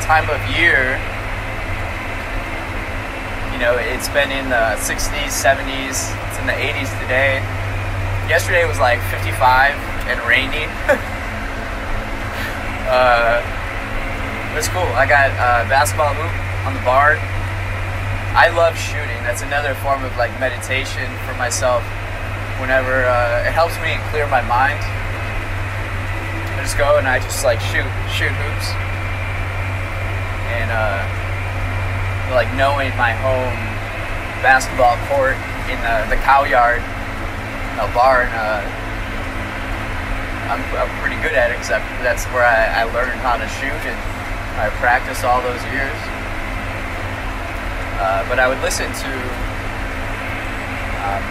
time 0.00 0.24
of 0.32 0.40
year, 0.56 0.96
you 3.52 3.60
know, 3.60 3.76
it's 3.76 4.08
been 4.08 4.32
in 4.32 4.48
the 4.48 4.78
60s, 4.80 5.28
70s, 5.28 6.08
it's 6.08 6.38
in 6.40 6.46
the 6.46 6.56
80s 6.56 6.88
today. 7.04 7.44
Yesterday 8.24 8.64
was 8.64 8.80
like 8.80 9.02
55 9.12 9.74
and 10.08 10.16
rainy. 10.24 10.64
uh, 12.88 13.42
it's 14.56 14.68
cool. 14.68 14.88
I 14.96 15.04
got 15.04 15.28
a 15.34 15.68
basketball 15.68 16.14
hoop 16.14 16.43
on 16.64 16.74
the 16.74 16.80
bar. 16.80 17.16
I 18.34 18.50
love 18.50 18.76
shooting. 18.76 19.22
That's 19.22 19.42
another 19.42 19.74
form 19.74 20.04
of 20.04 20.16
like 20.16 20.32
meditation 20.40 21.06
for 21.28 21.34
myself. 21.34 21.84
Whenever 22.60 23.04
uh, 23.04 23.46
it 23.46 23.52
helps 23.52 23.76
me 23.80 23.98
clear 24.10 24.26
my 24.26 24.42
mind 24.42 24.78
I 26.54 26.62
just 26.62 26.78
go 26.78 26.96
and 26.96 27.06
I 27.06 27.18
just 27.18 27.44
like 27.44 27.58
shoot 27.60 27.84
shoot 28.08 28.30
hoops. 28.30 28.68
And 30.54 30.70
uh, 30.70 31.02
like 32.32 32.48
knowing 32.54 32.94
my 32.96 33.12
home 33.12 33.58
basketball 34.40 34.96
court 35.10 35.36
in 35.68 35.76
the, 35.82 36.14
the 36.14 36.18
cow 36.22 36.48
yard, 36.48 36.78
a 37.82 37.90
barn, 37.92 38.30
uh, 38.32 38.62
I'm, 40.48 40.62
I'm 40.78 40.92
pretty 41.02 41.20
good 41.20 41.34
at 41.34 41.50
it 41.50 41.58
because 41.58 41.74
that's 42.00 42.24
where 42.30 42.46
I, 42.46 42.80
I 42.80 42.84
learned 42.94 43.18
how 43.20 43.36
to 43.36 43.48
shoot 43.60 43.82
and 43.84 43.98
I 44.56 44.70
practiced 44.78 45.20
all 45.20 45.42
those 45.42 45.60
years. 45.68 45.98
Uh, 48.00 48.28
but 48.28 48.38
I 48.38 48.48
would 48.48 48.60
listen 48.60 48.86
to. 48.90 49.12
Um, 51.04 51.22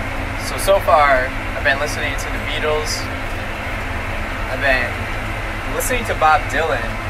so 0.48 0.58
so 0.58 0.80
far, 0.86 1.28
I've 1.28 1.64
been 1.64 1.80
listening 1.80 2.16
to 2.18 2.28
the 2.30 2.42
Beatles. 2.48 3.00
I've 4.52 4.62
been 4.62 4.92
listening 5.76 6.06
to 6.06 6.16
Bob 6.16 6.42
Dylan 6.54 7.04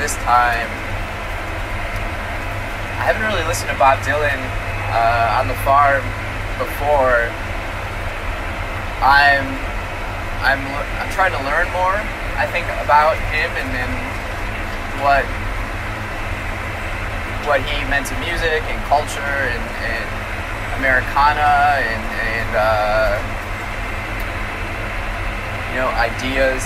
this 0.00 0.16
time, 0.24 0.72
I 2.96 3.04
haven't 3.04 3.20
really 3.20 3.44
listened 3.44 3.68
to 3.68 3.76
Bob 3.76 4.00
Dylan 4.00 4.40
uh, 4.92 5.40
on 5.40 5.44
the 5.44 5.56
farm 5.60 6.00
before. 6.56 7.28
I'm 9.04 9.44
I'm 10.40 10.60
I'm 11.00 11.10
trying 11.12 11.36
to 11.36 11.42
learn 11.44 11.68
more. 11.76 12.00
I 12.40 12.48
think 12.48 12.64
about 12.80 13.20
him 13.28 13.52
and 13.60 13.68
then 13.76 13.92
what 15.04 15.28
what 17.46 17.60
he 17.62 17.84
meant 17.88 18.06
to 18.06 18.16
music 18.20 18.62
and 18.68 18.78
culture 18.84 19.20
and, 19.20 19.64
and 19.84 20.06
Americana 20.80 21.80
and, 21.80 22.02
and 22.20 22.50
uh, 22.56 23.16
you 25.70 25.76
know 25.80 25.88
ideas 25.96 26.64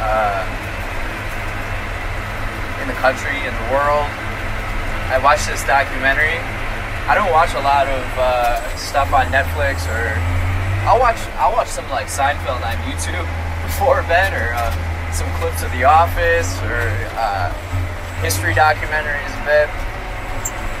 uh, 0.00 0.42
in 2.82 2.88
the 2.88 2.98
country, 3.00 3.36
in 3.46 3.54
the 3.54 3.66
world. 3.72 4.08
I 5.12 5.20
watched 5.22 5.46
this 5.46 5.64
documentary. 5.64 6.40
I 7.04 7.14
don't 7.14 7.32
watch 7.32 7.54
a 7.54 7.60
lot 7.60 7.86
of 7.86 8.04
uh, 8.16 8.76
stuff 8.76 9.12
on 9.12 9.26
Netflix 9.26 9.84
or 9.90 10.16
I'll 10.82 10.98
watch 10.98 11.18
I'll 11.38 11.52
watch 11.52 11.68
some 11.68 11.88
like 11.90 12.08
Seinfeld 12.08 12.58
on 12.66 12.74
YouTube 12.82 13.22
before 13.62 14.02
bed, 14.02 14.34
or 14.34 14.52
uh, 14.54 15.12
some 15.12 15.30
clips 15.38 15.62
of 15.62 15.70
The 15.70 15.84
Office, 15.84 16.58
or 16.62 16.90
uh, 17.14 17.54
history 18.22 18.54
documentaries 18.54 19.34
a 19.36 19.42
bit. 19.44 19.68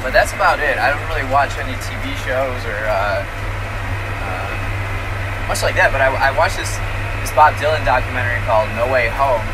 But 0.00 0.14
that's 0.14 0.32
about 0.32 0.58
it. 0.58 0.78
I 0.78 0.90
don't 0.94 1.02
really 1.10 1.26
watch 1.30 1.58
any 1.58 1.74
TV 1.82 2.14
shows 2.22 2.62
or 2.66 2.78
uh, 2.86 3.22
uh, 3.22 4.50
much 5.46 5.62
like 5.62 5.74
that. 5.76 5.90
But 5.90 6.00
I, 6.00 6.10
I 6.10 6.30
watched 6.32 6.56
this 6.56 6.70
this 7.20 7.30
Bob 7.34 7.54
Dylan 7.58 7.84
documentary 7.84 8.40
called 8.46 8.70
No 8.74 8.90
Way 8.90 9.06
Home, 9.14 9.46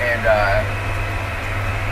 and 0.00 0.22
uh, 0.24 0.64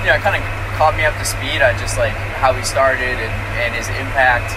you 0.01 0.09
know, 0.09 0.17
it 0.17 0.25
kind 0.25 0.37
of 0.37 0.45
caught 0.81 0.97
me 0.97 1.05
up 1.05 1.17
to 1.17 1.25
speed 1.25 1.61
on 1.61 1.77
just 1.77 1.97
like 1.97 2.17
how 2.41 2.53
he 2.53 2.65
started 2.65 3.17
and, 3.21 3.35
and 3.61 3.73
his 3.75 3.89
impact 3.97 4.53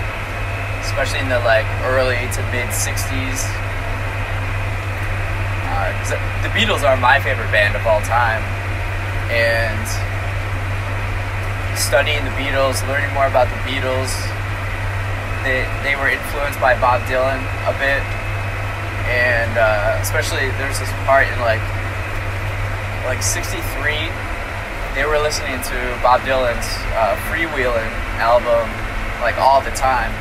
especially 0.81 1.19
in 1.19 1.29
the 1.29 1.39
like 1.45 1.65
early 1.83 2.27
to 2.33 2.41
mid 2.51 2.67
'60s. 2.71 3.45
Uh, 5.69 5.91
the 6.41 6.49
Beatles 6.49 6.83
are 6.83 6.97
my 6.97 7.19
favorite 7.19 7.51
band 7.51 7.75
of 7.75 7.85
all 7.85 8.01
time, 8.01 8.41
and 9.29 10.08
studying 11.79 12.23
the 12.23 12.35
Beatles, 12.35 12.85
learning 12.87 13.13
more 13.15 13.25
about 13.25 13.47
the 13.47 13.59
Beatles, 13.63 14.11
they 15.47 15.63
they 15.81 15.95
were 15.95 16.11
influenced 16.11 16.59
by 16.59 16.75
Bob 16.79 17.01
Dylan 17.07 17.39
a 17.65 17.73
bit, 17.79 18.03
and 19.07 19.57
uh, 19.57 19.97
especially 20.01 20.51
there's 20.59 20.77
this 20.79 20.91
part 21.07 21.27
in 21.27 21.39
like 21.39 21.63
like 23.07 23.23
'63 23.23 24.11
they 24.95 25.05
were 25.05 25.19
listening 25.19 25.61
to 25.61 25.77
Bob 26.01 26.21
Dylan's 26.21 26.67
uh, 26.97 27.15
Freewheelin' 27.29 27.93
album 28.17 28.67
like 29.21 29.37
all 29.37 29.61
the 29.61 29.71
time. 29.71 30.11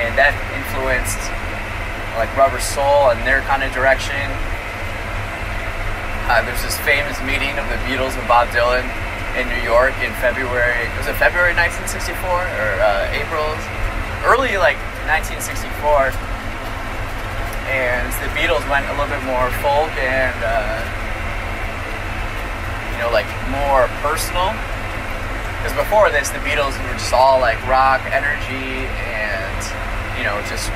And 0.00 0.16
that 0.16 0.32
influenced 0.56 1.20
like 2.16 2.32
Rubber 2.34 2.58
Soul 2.58 3.12
and 3.12 3.20
their 3.28 3.44
kind 3.44 3.62
of 3.62 3.70
direction. 3.76 4.16
Uh, 6.26 6.40
there's 6.42 6.62
this 6.64 6.78
famous 6.82 7.20
meeting 7.22 7.58
of 7.60 7.68
the 7.68 7.76
Beatles 7.84 8.16
and 8.16 8.26
Bob 8.26 8.48
Dylan 8.48 8.88
in 9.38 9.46
New 9.48 9.62
York 9.62 9.94
in 10.02 10.12
February. 10.18 10.88
Was 10.98 11.06
it 11.06 11.14
February 11.18 11.54
1964 11.54 12.18
or 12.22 12.70
uh, 12.82 13.10
April? 13.14 13.46
Early 14.26 14.56
like 14.56 14.78
1964. 15.06 16.14
And 17.70 18.06
the 18.22 18.30
Beatles 18.34 18.66
went 18.66 18.86
a 18.90 18.94
little 18.98 19.10
bit 19.10 19.22
more 19.22 19.46
folk 19.62 19.90
and 20.00 20.34
uh, 20.42 20.82
you 22.90 22.98
know 22.98 23.10
like 23.14 23.28
more 23.52 23.86
personal. 24.02 24.50
Because 25.58 25.76
before 25.76 26.10
this, 26.10 26.30
the 26.30 26.40
Beatles 26.40 26.74
were 26.82 26.96
just 26.96 27.12
all 27.12 27.38
like 27.38 27.60
rock 27.68 28.00
energy 28.10 28.88
and 29.06 29.40
you 30.20 30.28
know, 30.28 30.36
just 30.52 30.68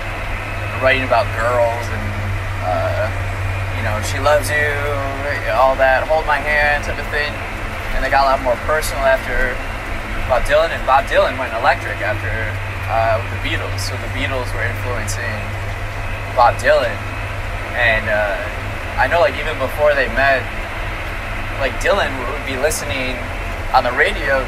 writing 0.81 1.05
about 1.05 1.29
girls 1.37 1.85
and, 1.93 2.05
uh, 2.65 3.13
you 3.77 3.85
know, 3.85 4.01
she 4.09 4.17
loves 4.17 4.49
you, 4.49 4.73
all 5.53 5.77
that, 5.77 6.09
hold 6.09 6.25
my 6.25 6.41
hand 6.41 6.81
type 6.89 6.97
of 6.97 7.05
thing. 7.13 7.29
And 7.95 8.05
they 8.05 8.11
got 8.11 8.27
a 8.27 8.37
lot 8.37 8.43
more 8.43 8.59
personal 8.67 9.07
after 9.07 9.55
Bob 10.29 10.43
Dylan, 10.45 10.75
and 10.75 10.83
Bob 10.87 11.07
Dylan 11.07 11.39
went 11.39 11.55
electric 11.55 12.03
after 12.03 12.31
uh, 12.91 13.23
the 13.23 13.41
Beatles. 13.47 13.79
So 13.87 13.95
the 13.97 14.11
Beatles 14.13 14.51
were 14.53 14.67
influencing 14.67 15.39
Bob 16.35 16.59
Dylan. 16.59 16.95
And 17.79 18.07
uh, 18.11 18.39
I 18.99 19.07
know, 19.07 19.21
like, 19.21 19.39
even 19.39 19.59
before 19.59 19.95
they 19.95 20.07
met, 20.13 20.43
like, 21.59 21.79
Dylan 21.83 22.11
would 22.31 22.47
be 22.47 22.59
listening 22.61 23.17
on 23.73 23.83
the 23.83 23.93
radio, 23.93 24.43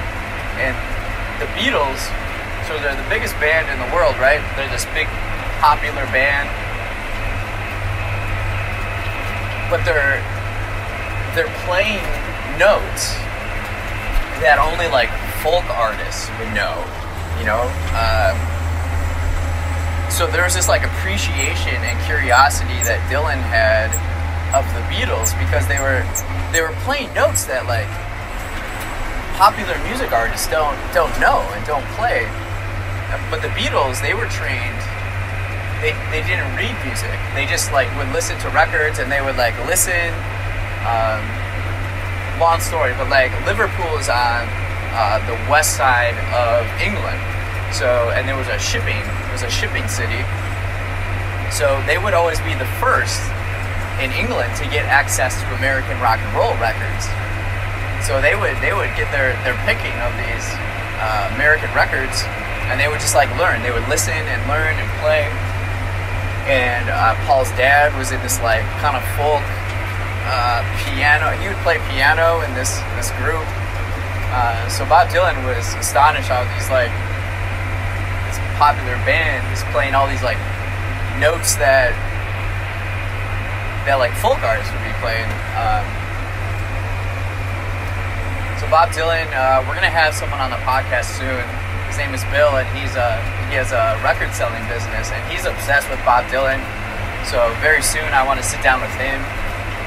and 0.60 0.74
the 1.42 1.48
Beatles 1.58 2.10
so 2.66 2.74
they're 2.82 2.98
the 2.98 3.08
biggest 3.08 3.38
band 3.38 3.70
in 3.70 3.78
the 3.78 3.94
world, 3.94 4.18
right? 4.18 4.42
They're 4.58 4.68
this 4.74 4.86
big 4.90 5.06
popular 5.62 6.02
band. 6.10 6.50
But 9.70 9.86
they're 9.86 10.18
they're 11.38 11.52
playing 11.62 12.02
notes 12.58 13.14
that 14.42 14.58
only 14.58 14.88
like 14.88 15.10
folk 15.44 15.64
artists 15.72 16.28
would 16.38 16.52
know, 16.52 16.74
you 17.38 17.46
know. 17.46 17.64
Uh, 17.94 18.34
so 20.10 20.26
was 20.44 20.54
this 20.54 20.68
like 20.68 20.84
appreciation 20.84 21.76
and 21.84 21.96
curiosity 22.06 22.80
that 22.88 23.02
Dylan 23.10 23.42
had 23.42 23.92
of 24.54 24.64
the 24.72 24.82
Beatles 24.88 25.36
because 25.36 25.66
they 25.66 25.78
were 25.78 26.00
they 26.52 26.62
were 26.62 26.74
playing 26.86 27.12
notes 27.12 27.44
that 27.46 27.66
like 27.66 27.88
popular 29.36 29.76
music 29.84 30.12
artists 30.12 30.46
don't 30.48 30.78
don't 30.94 31.12
know 31.20 31.44
and 31.52 31.60
don't 31.66 31.84
play 31.98 32.24
but 33.30 33.42
the 33.42 33.48
Beatles, 33.54 34.02
they 34.02 34.14
were 34.14 34.26
trained. 34.26 34.82
They, 35.78 35.94
they 36.10 36.26
didn't 36.26 36.50
read 36.56 36.74
music. 36.82 37.14
They 37.34 37.46
just 37.46 37.70
like 37.70 37.86
would 37.96 38.10
listen 38.10 38.38
to 38.40 38.48
records 38.50 38.98
and 38.98 39.10
they 39.10 39.20
would 39.20 39.36
like 39.36 39.54
listen. 39.66 40.10
Um, 40.82 41.22
long 42.38 42.60
story, 42.60 42.92
but 42.98 43.08
like 43.08 43.32
Liverpool 43.46 43.96
is 43.98 44.08
on 44.08 44.48
uh, 44.96 45.20
the 45.28 45.36
west 45.50 45.76
side 45.76 46.16
of 46.32 46.64
England. 46.80 47.20
So 47.72 48.12
and 48.14 48.28
there 48.28 48.36
was 48.36 48.48
a 48.48 48.58
shipping, 48.58 49.00
it 49.00 49.32
was 49.32 49.42
a 49.42 49.50
shipping 49.50 49.88
city. 49.88 50.24
So 51.52 51.80
they 51.86 51.98
would 51.98 52.14
always 52.14 52.40
be 52.40 52.54
the 52.54 52.68
first 52.80 53.20
in 54.00 54.12
England 54.12 54.52
to 54.60 54.64
get 54.68 54.84
access 54.84 55.40
to 55.40 55.46
American 55.56 55.96
rock 56.00 56.20
and 56.20 56.30
roll 56.36 56.52
records. 56.60 57.08
So 58.04 58.20
they 58.20 58.36
would 58.36 58.56
they 58.60 58.72
would 58.72 58.92
get 58.96 59.08
their 59.12 59.32
their 59.44 59.56
picking 59.64 59.96
of 60.04 60.12
these 60.20 60.46
uh, 61.00 61.32
American 61.34 61.72
records 61.72 62.24
and 62.68 62.80
they 62.80 62.88
would 62.88 63.00
just 63.00 63.14
like 63.14 63.30
learn. 63.38 63.62
They 63.62 63.70
would 63.70 63.86
listen 63.88 64.14
and 64.14 64.40
learn 64.50 64.74
and 64.74 64.88
play. 64.98 65.30
And 66.50 66.90
uh, 66.90 67.14
Paul's 67.26 67.50
dad 67.54 67.94
was 67.98 68.10
in 68.12 68.20
this 68.22 68.40
like 68.42 68.62
kind 68.82 68.96
of 68.96 69.02
folk 69.14 69.42
uh, 70.26 70.60
piano. 70.84 71.30
He 71.38 71.48
would 71.48 71.60
play 71.62 71.78
piano 71.88 72.42
in 72.42 72.52
this 72.52 72.76
this 72.98 73.10
group. 73.22 73.46
Uh, 74.34 74.68
so 74.68 74.84
Bob 74.84 75.08
Dylan 75.08 75.38
was 75.46 75.72
astonished 75.78 76.28
how 76.28 76.44
these 76.54 76.68
like 76.68 76.92
this 78.28 78.38
popular 78.58 78.98
band 79.06 79.46
is 79.54 79.62
playing 79.70 79.94
all 79.94 80.10
these 80.10 80.22
like 80.22 80.38
notes 81.22 81.56
that 81.56 81.94
that 83.86 83.96
like 84.02 84.12
folk 84.18 84.42
artists 84.42 84.68
would 84.74 84.82
be 84.82 84.94
playing. 84.98 85.30
Um, 85.54 85.86
so 88.58 88.66
Bob 88.68 88.90
Dylan, 88.90 89.30
uh, 89.30 89.62
we're 89.62 89.78
gonna 89.78 89.88
have 89.88 90.12
someone 90.12 90.40
on 90.40 90.50
the 90.50 90.60
podcast 90.66 91.16
soon 91.16 91.46
his 91.86 92.04
name 92.04 92.12
is 92.12 92.24
Bill, 92.28 92.60
and 92.60 92.68
he's 92.76 92.92
a 92.92 93.16
he 93.48 93.56
has 93.56 93.72
a 93.72 93.96
record 94.04 94.34
selling 94.34 94.60
business, 94.68 95.08
and 95.08 95.22
he's 95.32 95.46
obsessed 95.46 95.88
with 95.88 96.02
Bob 96.04 96.28
Dylan. 96.28 96.60
So 97.24 97.40
very 97.64 97.80
soon, 97.80 98.04
I 98.12 98.20
want 98.20 98.36
to 98.36 98.44
sit 98.44 98.60
down 98.60 98.84
with 98.84 98.92
him 99.00 99.22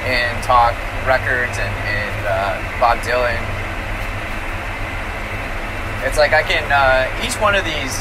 and 0.06 0.44
talk 0.44 0.76
records 1.08 1.58
and, 1.58 1.74
and 1.88 2.16
uh, 2.28 2.56
Bob 2.80 3.00
Dylan. 3.04 3.40
It's 6.08 6.18
like 6.18 6.32
I 6.32 6.44
can 6.44 6.64
uh, 6.72 7.08
each 7.26 7.36
one 7.42 7.56
of 7.56 7.66
these 7.66 7.96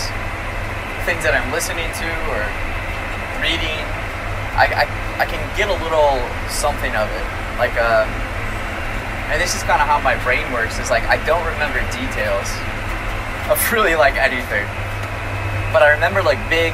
things 1.09 1.25
that 1.25 1.33
I'm 1.33 1.49
listening 1.51 1.89
to 1.89 2.09
or 2.29 2.45
reading, 3.41 3.81
I, 4.53 4.85
I, 4.85 5.25
I 5.25 5.27
can 5.27 5.41
get 5.57 5.73
a 5.73 5.79
little 5.81 6.21
something 6.53 6.93
of 6.93 7.09
it. 7.09 7.27
Like, 7.57 7.75
uh, 7.81 8.05
and 9.33 9.41
this 9.41 9.57
is 9.57 9.63
kind 9.65 9.81
of 9.81 9.89
how 9.89 10.01
my 10.05 10.21
brain 10.23 10.53
works. 10.53 10.79
Is 10.79 10.91
like 10.91 11.05
I 11.05 11.17
don't 11.25 11.45
remember 11.49 11.81
details 11.89 12.49
of 13.53 13.57
really 13.73 13.97
like 13.97 14.21
anything. 14.21 14.69
But 15.73 15.81
I 15.81 15.97
remember 15.97 16.23
like 16.23 16.41
big 16.49 16.73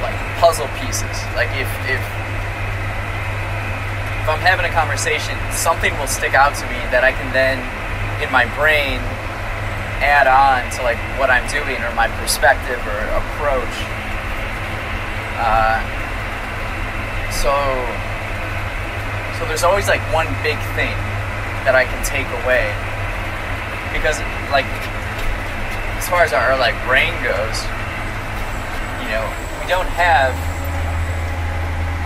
like 0.00 0.16
puzzle 0.40 0.68
pieces. 0.80 1.16
Like 1.34 1.50
if 1.54 1.68
if 1.86 2.02
if 4.24 4.26
I'm 4.32 4.40
having 4.40 4.64
a 4.64 4.72
conversation, 4.72 5.36
something 5.52 5.92
will 6.00 6.08
stick 6.08 6.32
out 6.32 6.56
to 6.56 6.64
me 6.72 6.80
that 6.88 7.04
I 7.04 7.12
can 7.12 7.28
then 7.36 7.60
in 8.24 8.32
my 8.32 8.48
brain 8.56 9.04
add 10.00 10.24
on 10.24 10.64
to 10.76 10.80
like 10.80 10.96
what 11.20 11.28
I'm 11.28 11.44
doing 11.52 11.76
or 11.84 11.92
my 11.92 12.08
perspective 12.16 12.80
or 12.88 13.00
approach. 13.20 13.76
Uh, 15.36 15.76
so 17.28 17.52
so 19.36 19.44
there's 19.44 19.64
always 19.64 19.88
like 19.92 20.00
one 20.08 20.28
big 20.40 20.56
thing 20.72 20.96
that 21.68 21.76
I 21.76 21.84
can 21.84 22.00
take 22.00 22.28
away 22.44 22.72
because 23.92 24.16
like 24.48 24.68
as 26.00 26.08
far 26.08 26.24
as 26.24 26.32
our 26.32 26.56
like 26.56 26.76
brain 26.88 27.12
goes, 27.20 27.60
you 29.04 29.12
know, 29.12 29.26
we 29.64 29.72
don't 29.72 29.88
have 29.96 30.36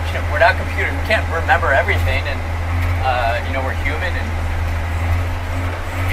you 0.07 0.15
know, 0.15 0.23
we're 0.31 0.39
not 0.39 0.55
computers. 0.55 0.95
We 0.95 1.05
can't 1.11 1.27
remember 1.27 1.75
everything, 1.75 2.23
and 2.23 2.39
uh, 3.03 3.43
you 3.43 3.51
know 3.51 3.59
we're 3.59 3.75
human, 3.83 4.15
and 4.15 4.29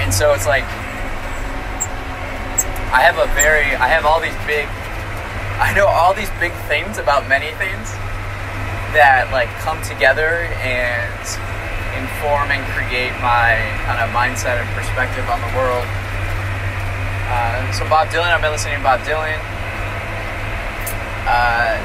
and 0.03 0.11
so 0.11 0.35
it's 0.35 0.45
like 0.45 0.67
I 2.91 2.99
have 2.99 3.15
a 3.15 3.31
very 3.31 3.79
I 3.79 3.87
have 3.87 4.03
all 4.03 4.19
these 4.19 4.35
big 4.43 4.67
I 5.63 5.71
know 5.71 5.87
all 5.87 6.13
these 6.13 6.29
big 6.35 6.51
things 6.67 6.99
about 6.99 7.31
many 7.31 7.55
things 7.55 7.95
that 8.91 9.31
like 9.31 9.47
come 9.63 9.79
together 9.87 10.51
and 10.59 11.23
inform 11.95 12.51
and 12.51 12.59
create 12.75 13.15
my 13.23 13.55
kind 13.87 14.03
of 14.03 14.11
mindset 14.11 14.59
and 14.59 14.67
perspective 14.75 15.23
on 15.31 15.39
the 15.39 15.51
world. 15.55 15.87
Uh, 17.31 17.71
so 17.71 17.87
Bob 17.87 18.11
Dylan, 18.11 18.35
I've 18.35 18.43
been 18.43 18.51
listening 18.51 18.77
to 18.77 18.83
Bob 18.83 18.99
Dylan. 19.07 19.56
Uh, 21.27 21.75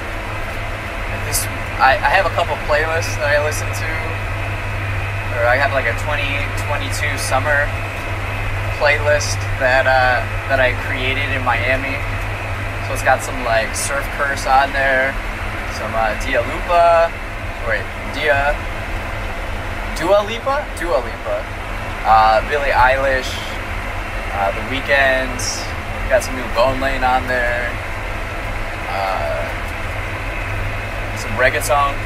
this 1.27 1.43
I, 1.83 1.99
I 1.99 2.15
have 2.15 2.31
a 2.31 2.35
couple 2.39 2.55
playlists 2.71 3.19
that 3.19 3.27
I 3.27 3.43
listen 3.43 3.67
to, 3.67 3.91
or 5.35 5.51
I 5.51 5.59
have 5.59 5.75
like 5.75 5.91
a 5.91 5.99
2022 6.07 7.19
summer 7.19 7.67
playlist 8.79 9.43
that 9.59 9.91
uh, 9.91 10.23
that 10.47 10.63
I 10.63 10.79
created 10.87 11.35
in 11.35 11.43
Miami. 11.43 11.99
So 12.87 12.95
it's 12.95 13.03
got 13.03 13.19
some 13.19 13.43
like 13.43 13.75
Surf 13.75 14.07
Curse 14.15 14.47
on 14.47 14.71
there, 14.71 15.11
some 15.75 15.91
uh, 15.91 16.15
Dia 16.23 16.43
Lupa, 16.47 17.11
wait, 17.67 17.83
Dia, 18.15 18.55
Dua 19.99 20.23
Lipa, 20.23 20.63
Dua 20.79 21.03
Lipa, 21.03 21.39
uh, 22.07 22.39
Billie 22.47 22.71
Eilish, 22.71 23.31
uh, 24.39 24.55
The 24.55 24.63
Weeknd, 24.71 25.43
got 26.07 26.23
some 26.23 26.39
new 26.39 26.47
Bone 26.55 26.79
Lane 26.79 27.03
on 27.03 27.27
there, 27.27 27.67
uh, 28.93 29.43
some 31.17 31.33
reggaeton. 31.41 31.97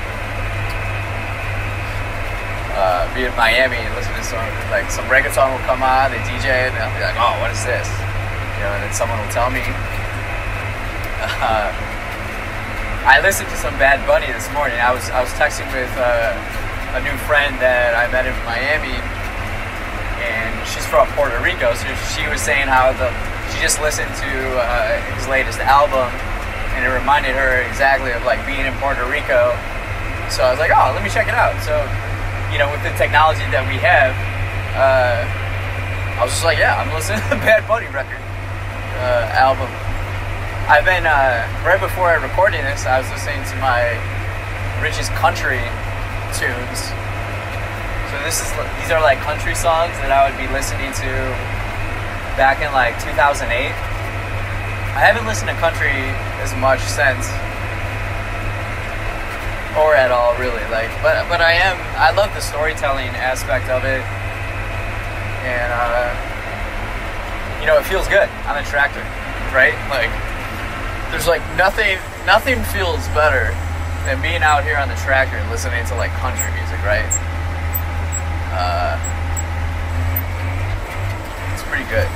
Uh, 2.77 3.09
be 3.17 3.25
in 3.25 3.35
Miami 3.35 3.81
and 3.81 3.95
listen 3.97 4.13
to 4.13 4.23
some 4.23 4.45
like 4.71 4.91
some 4.91 5.05
reggaeton 5.07 5.49
will 5.51 5.65
come 5.65 5.83
on, 5.83 6.13
they 6.13 6.21
DJ, 6.29 6.69
it, 6.69 6.77
and 6.77 6.81
I'll 6.85 6.93
be 6.95 7.03
like, 7.03 7.17
oh, 7.17 7.35
what 7.41 7.51
is 7.51 7.65
this? 7.65 7.89
You 8.57 8.69
know, 8.69 8.73
and 8.77 8.85
then 8.85 8.93
someone 8.93 9.19
will 9.19 9.33
tell 9.33 9.51
me. 9.51 9.65
Uh, 11.27 11.73
I 13.07 13.23
listened 13.23 13.49
to 13.51 13.57
some 13.57 13.71
Bad 13.79 14.03
Bunny 14.03 14.27
this 14.27 14.51
morning. 14.51 14.83
I 14.83 14.91
was 14.91 15.09
I 15.15 15.23
was 15.23 15.31
texting 15.39 15.71
with 15.71 15.91
uh, 15.95 16.35
a 16.99 17.01
new 17.07 17.15
friend 17.31 17.55
that 17.63 17.95
I 17.95 18.11
met 18.11 18.27
in 18.27 18.35
Miami, 18.43 18.99
and 20.27 20.51
she's 20.67 20.83
from 20.91 21.07
Puerto 21.15 21.39
Rico. 21.39 21.71
So 21.79 21.87
she 22.11 22.27
was 22.27 22.43
saying 22.43 22.67
how 22.67 22.91
the 22.99 23.15
she 23.55 23.63
just 23.63 23.81
listened 23.81 24.11
to 24.11 24.31
uh, 24.59 24.99
his 25.15 25.29
latest 25.29 25.63
album, 25.63 26.11
and 26.77 26.85
it 26.85 26.93
reminded 26.93 27.33
her 27.33 27.65
exactly 27.65 28.13
of 28.13 28.23
like 28.29 28.45
being 28.45 28.69
in 28.69 28.75
Puerto 28.77 29.09
Rico. 29.09 29.57
So 30.29 30.45
I 30.45 30.53
was 30.53 30.61
like, 30.61 30.71
oh, 30.71 30.93
let 30.93 31.01
me 31.01 31.09
check 31.09 31.27
it 31.27 31.35
out. 31.35 31.57
So 31.65 31.81
you 32.53 32.61
know, 32.61 32.71
with 32.71 32.85
the 32.85 32.93
technology 32.95 33.43
that 33.51 33.65
we 33.67 33.81
have, 33.83 34.15
uh, 34.77 35.25
I 36.17 36.23
was 36.23 36.33
just 36.37 36.45
like, 36.45 36.61
yeah, 36.61 36.79
I'm 36.79 36.93
listening 36.95 37.25
to 37.27 37.31
the 37.35 37.43
Bad 37.49 37.67
Bunny 37.67 37.89
record 37.91 38.21
uh, 39.01 39.33
album. 39.35 39.69
I've 40.69 40.85
been 40.85 41.07
uh, 41.07 41.47
right 41.63 41.81
before 41.81 42.11
I 42.11 42.19
recording 42.19 42.63
this, 42.63 42.87
I 42.87 42.99
was 42.99 43.09
listening 43.11 43.43
to 43.51 43.57
my 43.63 43.97
richest 44.83 45.15
country 45.17 45.63
tunes. 46.35 46.93
So 48.11 48.15
this 48.23 48.43
is 48.43 48.49
these 48.79 48.91
are 48.91 49.03
like 49.03 49.19
country 49.23 49.55
songs 49.55 49.95
that 50.03 50.11
I 50.11 50.27
would 50.27 50.39
be 50.39 50.47
listening 50.51 50.91
to 51.03 51.11
back 52.35 52.63
in 52.63 52.71
like 52.71 52.99
2008. 53.03 53.47
I 54.97 55.05
haven't 55.05 55.29
listened 55.29 55.53
to 55.53 55.57
country 55.61 55.93
as 56.41 56.57
much 56.57 56.81
since. 56.81 57.29
Or 59.77 59.93
at 59.93 60.09
all 60.09 60.33
really 60.41 60.65
like 60.73 60.89
but 61.05 61.21
but 61.29 61.45
I 61.45 61.53
am 61.53 61.77
I 62.01 62.17
love 62.17 62.33
the 62.33 62.41
storytelling 62.41 63.13
aspect 63.13 63.69
of 63.69 63.85
it. 63.85 64.01
And 65.45 65.69
uh, 65.69 66.09
you 67.61 67.69
know 67.69 67.77
it 67.77 67.85
feels 67.85 68.09
good. 68.09 68.25
On 68.49 68.57
a 68.57 68.65
tractor 68.65 69.05
right? 69.53 69.77
Like 69.93 70.09
there's 71.13 71.29
like 71.29 71.45
nothing 71.61 72.01
nothing 72.25 72.65
feels 72.73 73.05
better 73.13 73.53
than 74.09 74.17
being 74.25 74.41
out 74.41 74.65
here 74.65 74.81
on 74.81 74.89
the 74.89 74.97
tractor 75.05 75.37
and 75.37 75.45
listening 75.53 75.85
to 75.93 75.95
like 76.01 76.17
country 76.25 76.49
music 76.57 76.81
right? 76.81 77.05
Uh, 78.49 78.97
it's 81.53 81.69
pretty 81.69 81.85
good. 81.93 82.09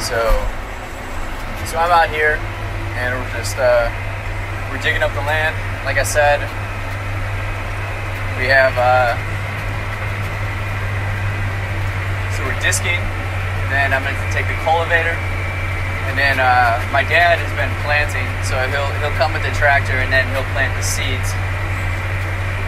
So 0.00 0.61
so 1.72 1.80
I'm 1.80 1.88
out 1.88 2.12
here 2.12 2.36
and 3.00 3.16
we're 3.16 3.32
just 3.32 3.56
uh, 3.56 3.88
we're 4.68 4.76
digging 4.84 5.00
up 5.00 5.08
the 5.16 5.24
land. 5.24 5.56
Like 5.88 5.96
I 5.96 6.04
said, 6.04 6.44
we 8.36 8.44
have, 8.52 8.76
uh, 8.76 9.16
so 12.36 12.44
we're 12.44 12.60
disking. 12.60 13.00
Then 13.72 13.96
I'm 13.96 14.04
going 14.04 14.20
to 14.20 14.30
take 14.36 14.52
the 14.52 14.58
cultivator. 14.60 15.16
And 16.12 16.20
then 16.20 16.44
uh, 16.44 16.76
my 16.92 17.08
dad 17.08 17.40
has 17.40 17.48
been 17.56 17.72
planting, 17.80 18.28
so 18.44 18.60
he'll 18.68 18.92
he'll 19.00 19.16
come 19.16 19.32
with 19.32 19.40
the 19.40 19.54
tractor 19.56 19.96
and 19.96 20.12
then 20.12 20.28
he'll 20.36 20.44
plant 20.52 20.76
the 20.76 20.84
seeds, 20.84 21.32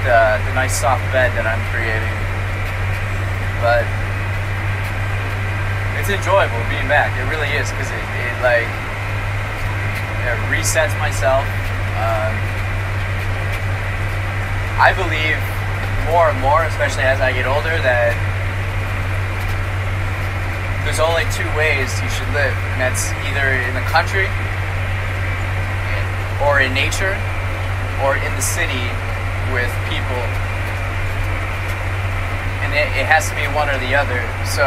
the 0.09 0.41
the 0.49 0.57
nice 0.57 0.81
soft 0.81 1.05
bed 1.13 1.29
that 1.37 1.45
I'm 1.45 1.61
creating. 1.69 2.17
But 3.61 3.85
it's 6.01 6.09
enjoyable 6.09 6.65
being 6.73 6.89
back. 6.89 7.13
It 7.21 7.29
really 7.29 7.53
is 7.53 7.69
because 7.69 7.93
it, 7.93 8.01
it 8.01 8.33
like 8.41 8.84
it 10.27 10.39
resets 10.49 10.97
myself 10.99 11.45
um, 11.95 12.35
I 14.75 14.91
believe 14.91 15.39
more 16.11 16.35
and 16.35 16.41
more, 16.43 16.67
especially 16.67 17.07
as 17.07 17.23
I 17.23 17.31
get 17.31 17.47
older, 17.47 17.71
that 17.71 18.19
there's 20.83 20.99
only 20.99 21.23
two 21.31 21.47
ways 21.55 21.95
you 22.03 22.11
should 22.11 22.27
live, 22.35 22.51
and 22.75 22.83
that's 22.83 23.15
either 23.23 23.55
in 23.55 23.79
the 23.79 23.87
country, 23.87 24.27
or 26.43 26.59
in 26.59 26.75
nature, 26.75 27.15
or 28.03 28.19
in 28.19 28.35
the 28.35 28.43
city 28.43 28.91
with 29.55 29.71
people. 29.87 30.23
And 32.67 32.75
it, 32.75 32.91
it 32.99 33.07
has 33.07 33.31
to 33.31 33.39
be 33.39 33.47
one 33.55 33.71
or 33.71 33.79
the 33.79 33.95
other. 33.95 34.19
So, 34.43 34.67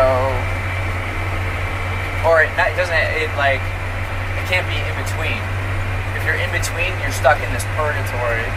or 2.24 2.48
it, 2.48 2.56
it 2.56 2.80
doesn't. 2.80 2.96
It 2.96 3.28
like 3.36 3.60
can't 4.48 4.64
be 4.72 4.80
in 4.80 4.96
between 4.96 5.44
If 6.16 6.24
you're 6.24 6.40
in 6.40 6.48
between, 6.56 6.96
you're 7.04 7.12
stuck 7.12 7.36
in 7.44 7.52
this 7.52 7.68
purgatory. 7.76 8.48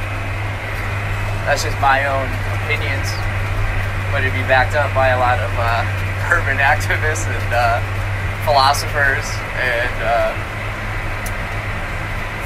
That's 1.51 1.67
just 1.67 1.75
my 1.83 2.07
own 2.07 2.31
opinions, 2.63 3.11
but 4.15 4.23
it'd 4.23 4.31
be 4.31 4.47
backed 4.47 4.79
up 4.79 4.95
by 4.95 5.11
a 5.11 5.19
lot 5.19 5.43
of 5.43 5.51
uh, 5.59 5.83
urban 6.35 6.63
activists 6.63 7.27
and 7.27 7.51
uh, 7.51 7.83
philosophers 8.47 9.27
and 9.59 9.97
uh, 9.99 10.31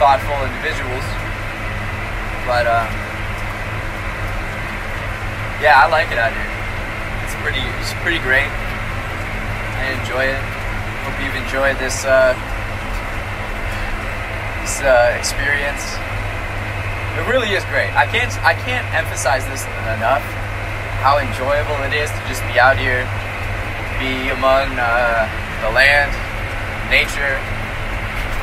thoughtful 0.01 0.41
individuals. 0.49 1.05
But 2.49 2.65
um, 2.65 2.89
yeah, 5.61 5.85
I 5.85 5.89
like 5.93 6.09
it 6.09 6.17
out 6.17 6.33
here. 6.33 6.49
It's 7.29 7.37
pretty, 7.45 7.61
it's 7.61 7.93
pretty 8.01 8.25
great. 8.25 8.49
I 8.49 10.01
enjoy 10.01 10.33
it. 10.33 10.41
Hope 11.05 11.21
you've 11.21 11.37
enjoyed 11.37 11.77
this 11.77 12.09
uh, 12.09 12.33
uh, 14.81 15.13
experience. 15.19 15.85
It 17.21 17.29
really 17.29 17.53
is 17.53 17.65
great. 17.69 17.93
I 17.93 18.09
can't 18.09 18.33
I 18.43 18.57
can't 18.65 18.89
emphasize 18.97 19.45
this 19.47 19.63
enough. 19.93 20.25
How 21.05 21.21
enjoyable 21.21 21.77
it 21.85 21.93
is 21.93 22.09
to 22.09 22.21
just 22.25 22.41
be 22.49 22.57
out 22.57 22.81
here, 22.81 23.05
be 24.01 24.33
among 24.33 24.73
uh, 24.81 25.29
the 25.61 25.69
land, 25.69 26.11
nature. 26.89 27.37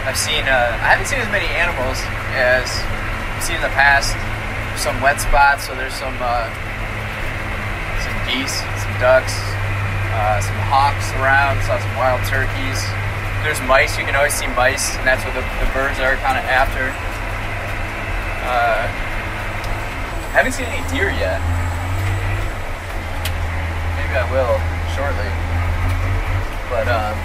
I've 0.06 0.16
seen 0.18 0.46
uh, 0.46 0.78
I 0.78 0.94
haven't 0.94 1.10
seen 1.10 1.20
as 1.20 1.30
many 1.34 1.50
animals 1.58 1.98
as 2.38 2.70
I've 2.70 3.44
seen 3.44 3.58
in 3.58 3.66
the 3.66 3.74
past. 3.74 4.14
Some 4.78 5.02
wet 5.02 5.20
spots, 5.20 5.68
so 5.68 5.76
there's 5.76 5.98
some 5.98 6.16
uh, 6.22 6.48
some 8.06 8.16
geese, 8.30 8.62
some 8.86 8.94
ducks, 9.02 9.34
uh, 10.16 10.38
some 10.38 10.60
hawks 10.70 11.12
around. 11.18 11.60
Saw 11.66 11.82
some 11.82 11.98
wild 11.98 12.22
turkeys 12.30 12.80
there's 13.44 13.62
mice. 13.66 13.98
You 13.98 14.06
can 14.06 14.16
always 14.16 14.34
see 14.34 14.48
mice, 14.48 14.96
and 14.98 15.06
that's 15.06 15.26
what 15.26 15.34
the, 15.34 15.42
the 15.42 15.70
birds 15.74 16.00
are 16.00 16.16
kind 16.22 16.38
of 16.38 16.46
after. 16.46 16.94
Uh, 18.46 18.86
haven't 20.34 20.54
seen 20.54 20.66
any 20.70 20.82
deer 20.90 21.10
yet. 21.10 21.42
Maybe 23.98 24.14
I 24.16 24.26
will 24.32 24.56
shortly. 24.96 25.30
But 26.70 26.88
um, 26.88 27.16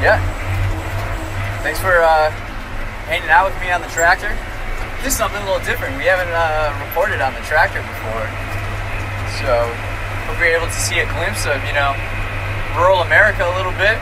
yeah. 0.00 0.20
Thanks 1.62 1.80
for 1.80 2.00
uh, 2.00 2.30
hanging 3.10 3.28
out 3.28 3.50
with 3.50 3.58
me 3.60 3.70
on 3.70 3.82
the 3.82 3.90
tractor. 3.90 4.30
This 5.02 5.12
is 5.12 5.18
something 5.18 5.42
a 5.42 5.44
little 5.44 5.64
different. 5.66 5.98
We 5.98 6.06
haven't 6.08 6.32
uh, 6.32 6.72
reported 6.88 7.20
on 7.20 7.34
the 7.34 7.44
tractor 7.44 7.82
before, 7.82 8.26
so 9.42 9.68
hope 10.26 10.38
you're 10.38 10.56
able 10.56 10.66
to 10.66 10.80
see 10.80 10.98
a 11.02 11.08
glimpse 11.18 11.44
of 11.44 11.60
you 11.68 11.74
know 11.76 11.92
rural 12.78 13.04
America 13.04 13.44
a 13.44 13.54
little 13.54 13.76
bit. 13.76 14.00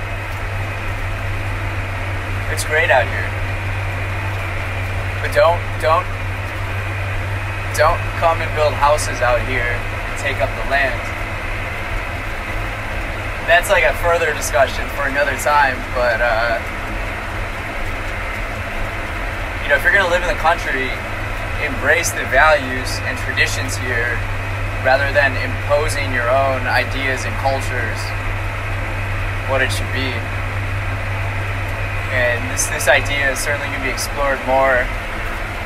It's 2.52 2.64
great 2.64 2.90
out 2.90 3.08
here. 3.08 3.28
But 5.24 5.32
don't 5.32 5.60
don't 5.80 6.04
don't 7.72 7.98
come 8.20 8.44
and 8.44 8.50
build 8.54 8.76
houses 8.76 9.24
out 9.24 9.40
here 9.48 9.64
and 9.64 10.14
take 10.20 10.38
up 10.44 10.52
the 10.52 10.68
land. 10.68 11.00
That's 13.48 13.70
like 13.70 13.84
a 13.84 13.94
further 14.04 14.32
discussion 14.32 14.84
for 14.92 15.08
another 15.08 15.36
time, 15.40 15.80
but 15.96 16.20
uh, 16.20 16.60
you 19.64 19.68
know, 19.72 19.76
if 19.76 19.82
you're 19.82 19.96
gonna 19.96 20.12
live 20.12 20.22
in 20.22 20.28
the 20.28 20.42
country, 20.44 20.92
embrace 21.64 22.12
the 22.12 22.28
values 22.28 23.00
and 23.08 23.16
traditions 23.24 23.76
here 23.80 24.20
rather 24.84 25.08
than 25.16 25.32
imposing 25.40 26.12
your 26.12 26.28
own 26.28 26.68
ideas 26.68 27.24
and 27.24 27.32
cultures 27.40 28.00
what 29.48 29.64
it 29.64 29.72
should 29.72 29.88
be 29.96 30.12
and 32.14 32.46
this 32.54 32.70
this 32.70 32.86
idea 32.86 33.34
is 33.34 33.42
certainly 33.42 33.66
going 33.66 33.82
to 33.82 33.86
be 33.86 33.90
explored 33.90 34.38
more. 34.46 34.86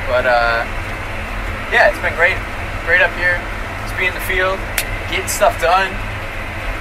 But 0.09 0.25
uh, 0.25 0.65
yeah, 1.69 1.93
it's 1.93 2.01
been 2.01 2.17
great, 2.17 2.41
great 2.89 3.05
up 3.05 3.13
here. 3.13 3.37
Just 3.85 3.93
being 3.93 4.09
in 4.09 4.17
the 4.17 4.25
field, 4.25 4.57
getting 5.13 5.29
stuff 5.29 5.53
done, 5.61 5.93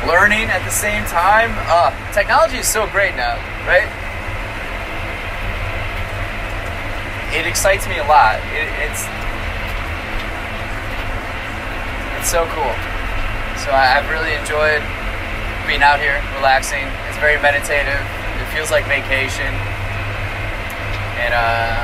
learning 0.09 0.49
at 0.49 0.65
the 0.65 0.73
same 0.73 1.05
time. 1.05 1.53
Uh, 1.69 1.93
technology 2.17 2.57
is 2.57 2.67
so 2.67 2.89
great 2.89 3.13
now, 3.21 3.37
right? 3.69 3.93
It 7.37 7.45
excites 7.45 7.85
me 7.85 8.01
a 8.01 8.09
lot. 8.09 8.41
It, 8.57 8.73
it's 8.89 9.05
it's 12.17 12.31
so 12.33 12.49
cool. 12.57 12.73
So 13.61 13.69
I, 13.77 14.01
I've 14.01 14.09
really 14.09 14.33
enjoyed 14.33 14.81
being 15.69 15.85
out 15.85 16.01
here, 16.01 16.17
relaxing. 16.41 16.89
It's 17.13 17.21
very 17.21 17.37
meditative. 17.37 18.01
It 18.39 18.47
feels 18.55 18.71
like 18.71 18.87
vacation, 18.87 19.53
and 21.19 21.35
uh, 21.35 21.75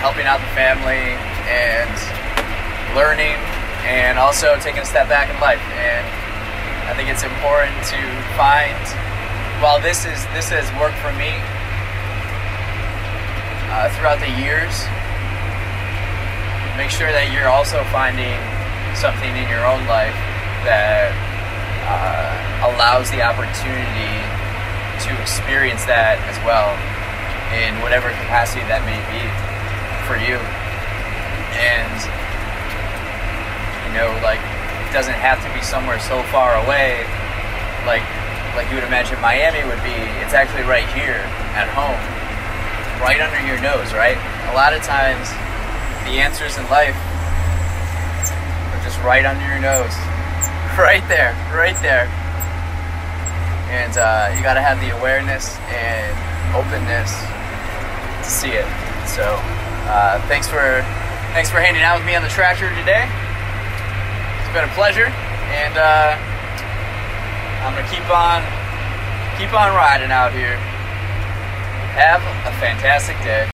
helping 0.00 0.26
out 0.26 0.40
the 0.40 0.52
family 0.56 1.14
and 1.48 1.92
learning, 2.96 3.36
and 3.84 4.18
also 4.18 4.58
taking 4.58 4.82
a 4.82 4.88
step 4.88 5.08
back 5.08 5.28
in 5.28 5.38
life. 5.40 5.60
And 5.76 6.04
I 6.88 6.94
think 6.96 7.08
it's 7.08 7.22
important 7.22 7.76
to 7.92 8.00
find. 8.36 8.76
While 9.62 9.80
this 9.80 10.04
is 10.04 10.20
this 10.36 10.52
has 10.52 10.68
worked 10.76 11.00
for 11.00 11.12
me 11.16 11.40
uh, 13.72 13.88
throughout 13.96 14.20
the 14.20 14.28
years, 14.28 14.84
make 16.76 16.92
sure 16.92 17.08
that 17.08 17.32
you're 17.32 17.48
also 17.48 17.80
finding 17.88 18.36
something 18.92 19.32
in 19.32 19.48
your 19.48 19.64
own 19.64 19.88
life 19.88 20.16
that 20.68 21.08
uh, 21.88 22.68
allows 22.68 23.08
the 23.10 23.24
opportunity 23.24 24.12
to 25.06 25.12
experience 25.22 25.86
that 25.86 26.18
as 26.26 26.34
well 26.42 26.74
in 27.54 27.78
whatever 27.78 28.10
capacity 28.26 28.66
that 28.66 28.82
may 28.82 28.98
be 29.06 29.22
for 30.10 30.18
you. 30.18 30.34
And, 31.54 31.98
you 33.86 33.92
know, 33.94 34.10
like, 34.26 34.42
it 34.82 34.90
doesn't 34.90 35.14
have 35.14 35.38
to 35.46 35.50
be 35.54 35.62
somewhere 35.62 36.02
so 36.02 36.26
far 36.34 36.58
away, 36.58 37.06
like, 37.86 38.02
like 38.58 38.66
you 38.66 38.74
would 38.74 38.88
imagine 38.88 39.14
Miami 39.22 39.62
would 39.68 39.82
be. 39.86 39.94
It's 40.26 40.34
actually 40.34 40.66
right 40.66 40.88
here 40.90 41.22
at 41.54 41.70
home, 41.70 42.00
right 42.98 43.22
under 43.22 43.38
your 43.46 43.62
nose, 43.62 43.94
right? 43.94 44.18
A 44.50 44.54
lot 44.58 44.74
of 44.74 44.82
times, 44.82 45.30
the 46.10 46.18
answers 46.18 46.58
in 46.58 46.66
life 46.66 46.98
are 48.74 48.82
just 48.82 48.98
right 49.06 49.22
under 49.22 49.46
your 49.46 49.62
nose 49.62 49.94
right 50.78 51.06
there, 51.06 51.30
right 51.54 51.78
there. 51.78 52.10
And 53.68 53.96
uh, 53.98 54.32
you 54.36 54.42
got 54.42 54.54
to 54.54 54.62
have 54.62 54.80
the 54.80 54.96
awareness 54.96 55.58
and 55.68 56.14
openness 56.54 57.10
to 58.22 58.30
see 58.30 58.54
it. 58.54 58.66
So, 59.06 59.38
uh, 59.90 60.20
thanks 60.28 60.48
for 60.48 60.82
thanks 61.34 61.50
for 61.50 61.60
hanging 61.60 61.82
out 61.82 61.98
with 61.98 62.06
me 62.06 62.14
on 62.14 62.22
the 62.22 62.28
tractor 62.28 62.70
today. 62.74 63.06
It's 64.42 64.52
been 64.54 64.64
a 64.64 64.74
pleasure, 64.74 65.06
and 65.06 65.74
uh, 65.76 66.16
I'm 67.62 67.74
gonna 67.74 67.88
keep 67.90 68.06
on 68.10 68.42
keep 69.38 69.52
on 69.52 69.74
riding 69.74 70.10
out 70.10 70.32
here. 70.32 70.56
Have 71.96 72.22
a 72.46 72.52
fantastic 72.58 73.16
day. 73.18 73.50